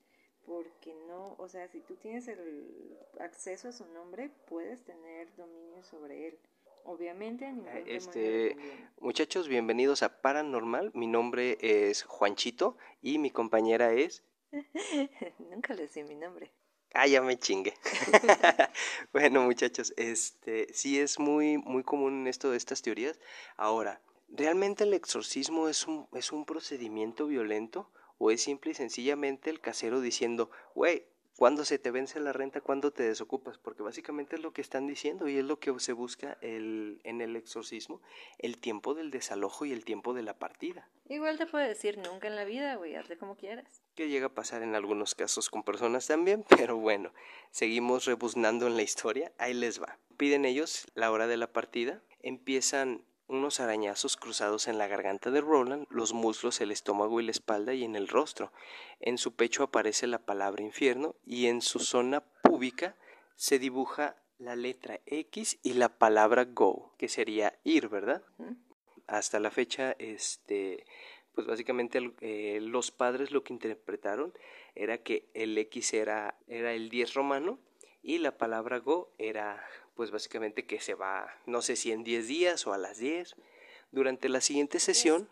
[0.46, 5.84] Porque no, o sea, si tú tienes el acceso a su nombre, puedes tener dominio
[5.84, 6.40] sobre él.
[6.86, 8.56] Obviamente a ningún este,
[9.02, 10.92] Muchachos, bienvenidos a Paranormal.
[10.94, 14.24] Mi nombre es Juanchito y mi compañera es...
[15.52, 16.50] Nunca le sé mi nombre.
[16.94, 17.74] Ah, ya me chingue.
[19.14, 23.20] bueno, muchachos, este sí es muy muy común esto de estas teorías.
[23.58, 29.50] Ahora, ¿realmente el exorcismo es un es un procedimiento violento o es simple y sencillamente
[29.52, 31.06] el casero diciendo, "Güey,
[31.40, 32.60] ¿Cuándo se te vence la renta?
[32.60, 33.58] ¿Cuándo te desocupas?
[33.58, 37.22] Porque básicamente es lo que están diciendo y es lo que se busca el, en
[37.22, 38.02] el exorcismo,
[38.40, 40.90] el tiempo del desalojo y el tiempo de la partida.
[41.08, 43.82] Igual te puede decir nunca en la vida, güey, hazle como quieras.
[43.96, 47.14] Que llega a pasar en algunos casos con personas también, pero bueno,
[47.52, 49.98] seguimos rebuznando en la historia, ahí les va.
[50.18, 55.40] Piden ellos la hora de la partida, empiezan unos arañazos cruzados en la garganta de
[55.40, 58.52] Roland, los muslos, el estómago y la espalda y en el rostro.
[59.00, 62.96] En su pecho aparece la palabra infierno y en su zona púbica
[63.36, 68.24] se dibuja la letra X y la palabra go, que sería ir, ¿verdad?
[69.06, 70.86] Hasta la fecha, este,
[71.34, 74.34] pues básicamente eh, los padres lo que interpretaron
[74.76, 77.60] era que el X era, era el 10 romano
[78.02, 79.64] y la palabra go era
[80.00, 83.36] pues básicamente que se va, no sé si en 10 días o a las 10.
[83.92, 85.28] Durante la siguiente sesión...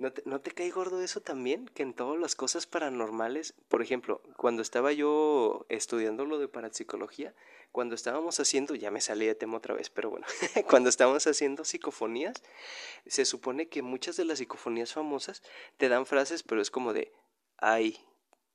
[0.00, 1.66] ¿No te, ¿No te cae gordo eso también?
[1.68, 7.32] Que en todas las cosas paranormales, por ejemplo, cuando estaba yo estudiando lo de parapsicología,
[7.70, 10.26] cuando estábamos haciendo, ya me salí de tema otra vez, pero bueno,
[10.68, 12.42] cuando estábamos haciendo psicofonías,
[13.06, 15.44] se supone que muchas de las psicofonías famosas
[15.76, 17.12] te dan frases, pero es como de,
[17.56, 18.04] ay,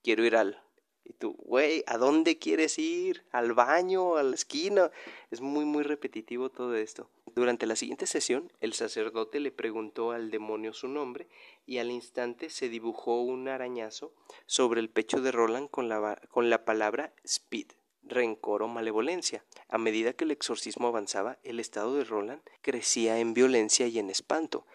[0.01, 0.62] quiero ir al,
[1.05, 3.25] y tú, güey, ¿a dónde quieres ir?
[3.31, 4.15] ¿Al baño?
[4.15, 4.91] ¿A la esquina?
[5.31, 7.09] Es muy, muy repetitivo todo esto.
[7.35, 11.27] Durante la siguiente sesión, el sacerdote le preguntó al demonio su nombre
[11.65, 14.13] y al instante se dibujó un arañazo
[14.45, 17.71] sobre el pecho de Roland con la, con la palabra speed,
[18.03, 19.43] rencor o malevolencia.
[19.67, 24.09] A medida que el exorcismo avanzaba, el estado de Roland crecía en violencia y en
[24.09, 24.65] espanto.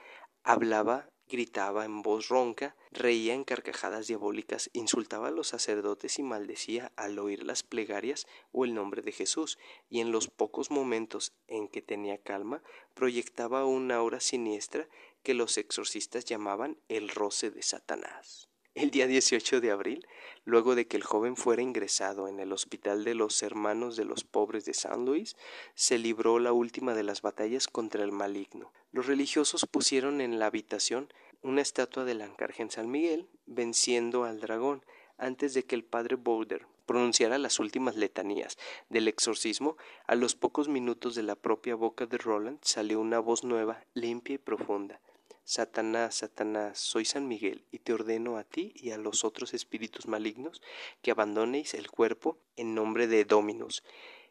[0.42, 6.92] Hablaba gritaba en voz ronca, reía en carcajadas diabólicas, insultaba a los sacerdotes y maldecía
[6.96, 9.58] al oír las plegarias o el nombre de Jesús,
[9.88, 12.62] y en los pocos momentos en que tenía calma,
[12.94, 14.88] proyectaba una aura siniestra
[15.22, 18.47] que los exorcistas llamaban el roce de Satanás.
[18.78, 20.06] El día 18 de abril,
[20.44, 24.22] luego de que el joven fuera ingresado en el Hospital de los Hermanos de los
[24.22, 25.34] Pobres de San Luis,
[25.74, 28.72] se libró la última de las batallas contra el maligno.
[28.92, 31.12] Los religiosos pusieron en la habitación
[31.42, 34.84] una estatua del Arcángel San Miguel, venciendo al dragón,
[35.16, 38.58] antes de que el padre Bowder pronunciara las últimas letanías
[38.90, 39.76] del exorcismo,
[40.06, 44.36] a los pocos minutos de la propia boca de Roland salió una voz nueva, limpia
[44.36, 45.00] y profunda.
[45.48, 50.06] Satanás, Satanás, soy San Miguel, y te ordeno a ti y a los otros espíritus
[50.06, 50.60] malignos
[51.00, 53.82] que abandonéis el cuerpo en nombre de Dominus.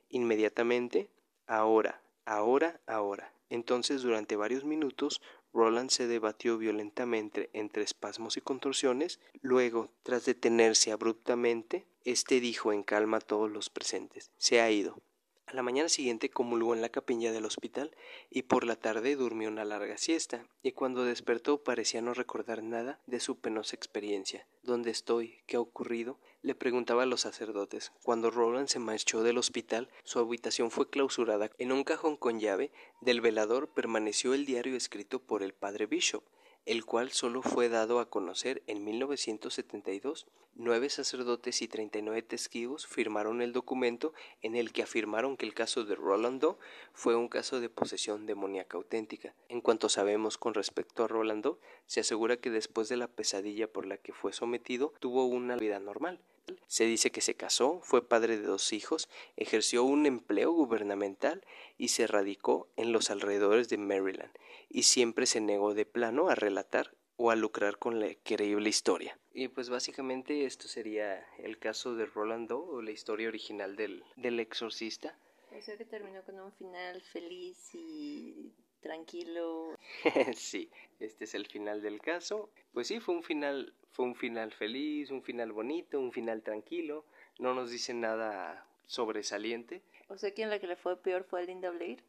[0.10, 1.10] Inmediatamente,
[1.48, 3.34] ahora, ahora, ahora.
[3.50, 5.20] Entonces, durante varios minutos,
[5.54, 9.20] Roland se debatió violentamente entre espasmos y contorsiones.
[9.42, 15.02] Luego, tras detenerse abruptamente, éste dijo en calma a todos los presentes: Se ha ido.
[15.48, 17.96] A la mañana siguiente comulgó en la capilla del hospital
[18.30, 23.00] y por la tarde durmió una larga siesta, y cuando despertó parecía no recordar nada
[23.06, 24.46] de su penosa experiencia.
[24.64, 25.40] ¿Dónde estoy?
[25.48, 26.20] ¿Qué ha ocurrido?
[26.42, 27.94] le preguntaba a los sacerdotes.
[28.04, 31.50] Cuando Roland se marchó del hospital, su habitación fue clausurada.
[31.58, 36.26] En un cajón con llave del velador permaneció el diario escrito por el padre Bishop,
[36.68, 40.28] el cual solo fue dado a conocer en 1972.
[40.54, 45.46] Nueve sacerdotes y treinta y nueve testigos firmaron el documento en el que afirmaron que
[45.46, 46.60] el caso de Rolando
[46.92, 49.34] fue un caso de posesión demoníaca auténtica.
[49.48, 53.86] En cuanto sabemos con respecto a Rolando, se asegura que después de la pesadilla por
[53.86, 56.20] la que fue sometido, tuvo una vida normal.
[56.68, 61.46] Se dice que se casó, fue padre de dos hijos, ejerció un empleo gubernamental
[61.78, 64.32] y se radicó en los alrededores de Maryland,
[64.70, 69.20] y siempre se negó de plano a relatar o a lucrar con la increíble historia.
[69.34, 74.40] Y pues básicamente esto sería el caso de Rolando o la historia original del, del
[74.40, 75.18] exorcista.
[75.58, 79.78] O sea que terminó con un final feliz y tranquilo.
[80.36, 80.70] sí,
[81.00, 82.50] este es el final del caso.
[82.74, 87.06] Pues sí, fue un final, fue un final feliz, un final bonito, un final tranquilo.
[87.40, 89.82] No nos dice nada sobresaliente.
[90.10, 92.02] O sea que en la que le fue peor fue a Linda Blair.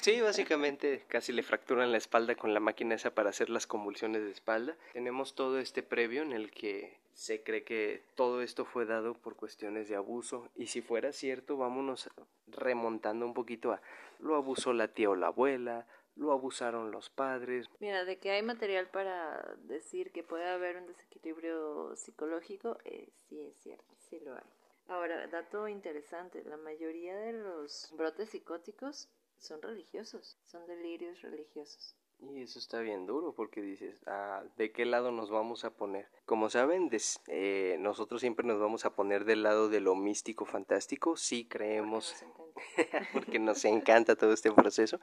[0.00, 4.22] Sí, básicamente casi le fracturan la espalda con la máquina esa para hacer las convulsiones
[4.22, 4.76] de espalda.
[4.92, 9.36] Tenemos todo este previo en el que se cree que todo esto fue dado por
[9.36, 12.10] cuestiones de abuso y si fuera cierto, vámonos
[12.48, 13.80] remontando un poquito a
[14.18, 15.86] lo abusó la tía o la abuela,
[16.16, 17.68] lo abusaron los padres.
[17.80, 23.40] Mira, de que hay material para decir que puede haber un desequilibrio psicológico, eh, sí
[23.40, 24.44] es cierto, sí lo hay.
[24.86, 29.08] Ahora, dato interesante, la mayoría de los brotes psicóticos
[29.38, 31.96] son religiosos, son delirios religiosos.
[32.32, 36.08] Y eso está bien duro porque dices, ah, ¿de qué lado nos vamos a poner?
[36.24, 36.90] Como saben,
[37.28, 42.14] eh, nosotros siempre nos vamos a poner del lado de lo místico fantástico, sí creemos,
[43.12, 45.00] porque nos encanta, todo este proceso,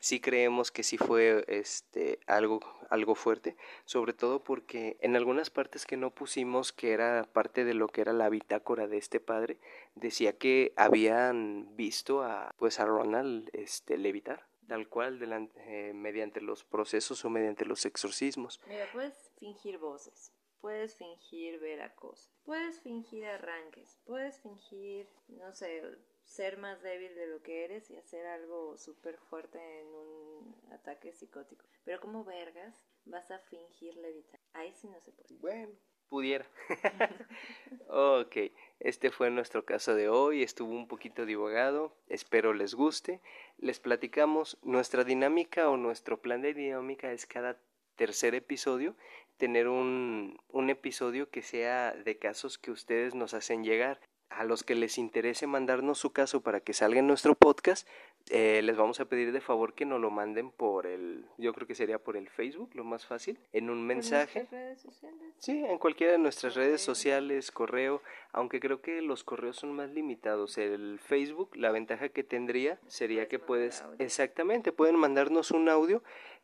[0.00, 2.60] sí creemos que sí fue este, algo,
[2.90, 7.74] algo fuerte, sobre todo porque en algunas partes que no pusimos, que era parte de
[7.74, 9.58] lo que era la bitácora de este padre,
[9.94, 15.20] decía que habían visto a, pues a Ronald este, levitar tal cual
[15.56, 18.60] eh, mediante los procesos o mediante los exorcismos.
[18.68, 25.52] Mira, puedes fingir voces, puedes fingir ver a cosas, puedes fingir arranques, puedes fingir, no
[25.52, 25.82] sé,
[26.24, 31.12] ser más débil de lo que eres y hacer algo súper fuerte en un ataque
[31.12, 31.64] psicótico.
[31.84, 34.40] Pero como vergas vas a fingir levitar.
[34.52, 35.34] Ahí sí no se puede.
[35.40, 35.74] Bueno,
[36.08, 36.46] pudiera.
[37.88, 38.36] ok,
[38.80, 43.20] este fue nuestro caso de hoy, estuvo un poquito divagado, espero les guste.
[43.58, 47.58] Les platicamos nuestra dinámica o nuestro plan de dinámica es cada
[47.96, 48.94] tercer episodio
[49.38, 54.00] tener un, un episodio que sea de casos que ustedes nos hacen llegar
[54.30, 57.88] a los que les interese mandarnos su caso para que salga en nuestro podcast,
[58.30, 61.66] eh, les vamos a pedir de favor que nos lo manden por el, yo creo
[61.66, 64.40] que sería por el Facebook, lo más fácil, en un mensaje.
[64.40, 65.34] ¿En redes sociales?
[65.38, 68.02] Sí, en cualquiera de nuestras redes sociales, correo,
[68.32, 70.58] aunque creo que los correos son más limitados.
[70.58, 76.02] El Facebook, la ventaja que tendría sería que puedes, exactamente, pueden mandarnos un audio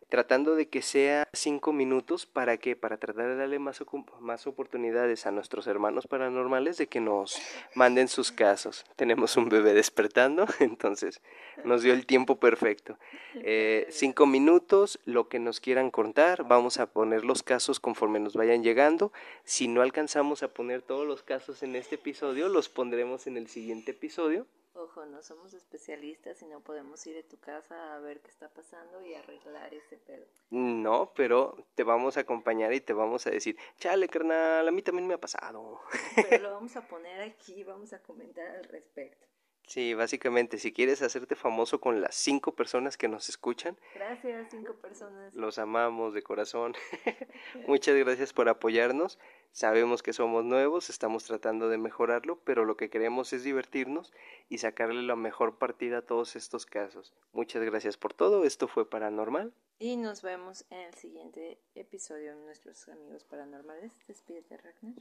[0.09, 3.83] tratando de que sea cinco minutos para que para tratar de darle más,
[4.21, 7.41] más oportunidades a nuestros hermanos paranormales de que nos
[7.75, 8.85] manden sus casos.
[8.97, 11.21] Tenemos un bebé despertando, entonces
[11.65, 12.99] nos dio el tiempo perfecto.
[13.35, 18.35] Eh, cinco minutos, lo que nos quieran contar, vamos a poner los casos conforme nos
[18.35, 19.13] vayan llegando.
[19.45, 23.49] Si no alcanzamos a poner todos los casos en este episodio, los pondremos en el
[23.49, 24.47] siguiente episodio.
[24.77, 28.49] Ojo, no somos especialistas y no podemos ir a tu casa a ver qué está
[28.49, 30.27] pasando y arreglar ese pedo.
[30.51, 34.83] No, pero te vamos a acompañar y te vamos a decir, chale, carnal, a mí
[34.83, 35.81] también me ha pasado.
[36.17, 39.29] Pero lo vamos a poner aquí, vamos a comentar al respecto.
[39.67, 43.79] Sí, básicamente, si quieres hacerte famoso con las cinco personas que nos escuchan.
[43.95, 45.35] Gracias, cinco personas.
[45.35, 46.75] Los amamos de corazón.
[47.67, 49.19] Muchas gracias por apoyarnos.
[49.55, 54.13] Sabemos que somos nuevos, estamos tratando de mejorarlo, pero lo que queremos es divertirnos
[54.49, 57.15] y sacarle la mejor partida a todos estos casos.
[57.33, 58.45] Muchas gracias por todo.
[58.45, 59.55] Esto fue Paranormal.
[59.79, 63.93] Y nos vemos en el siguiente episodio de nuestros amigos paranormales.
[64.09, 64.95] Despídete, Ragnar.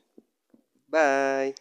[0.88, 1.52] Bye.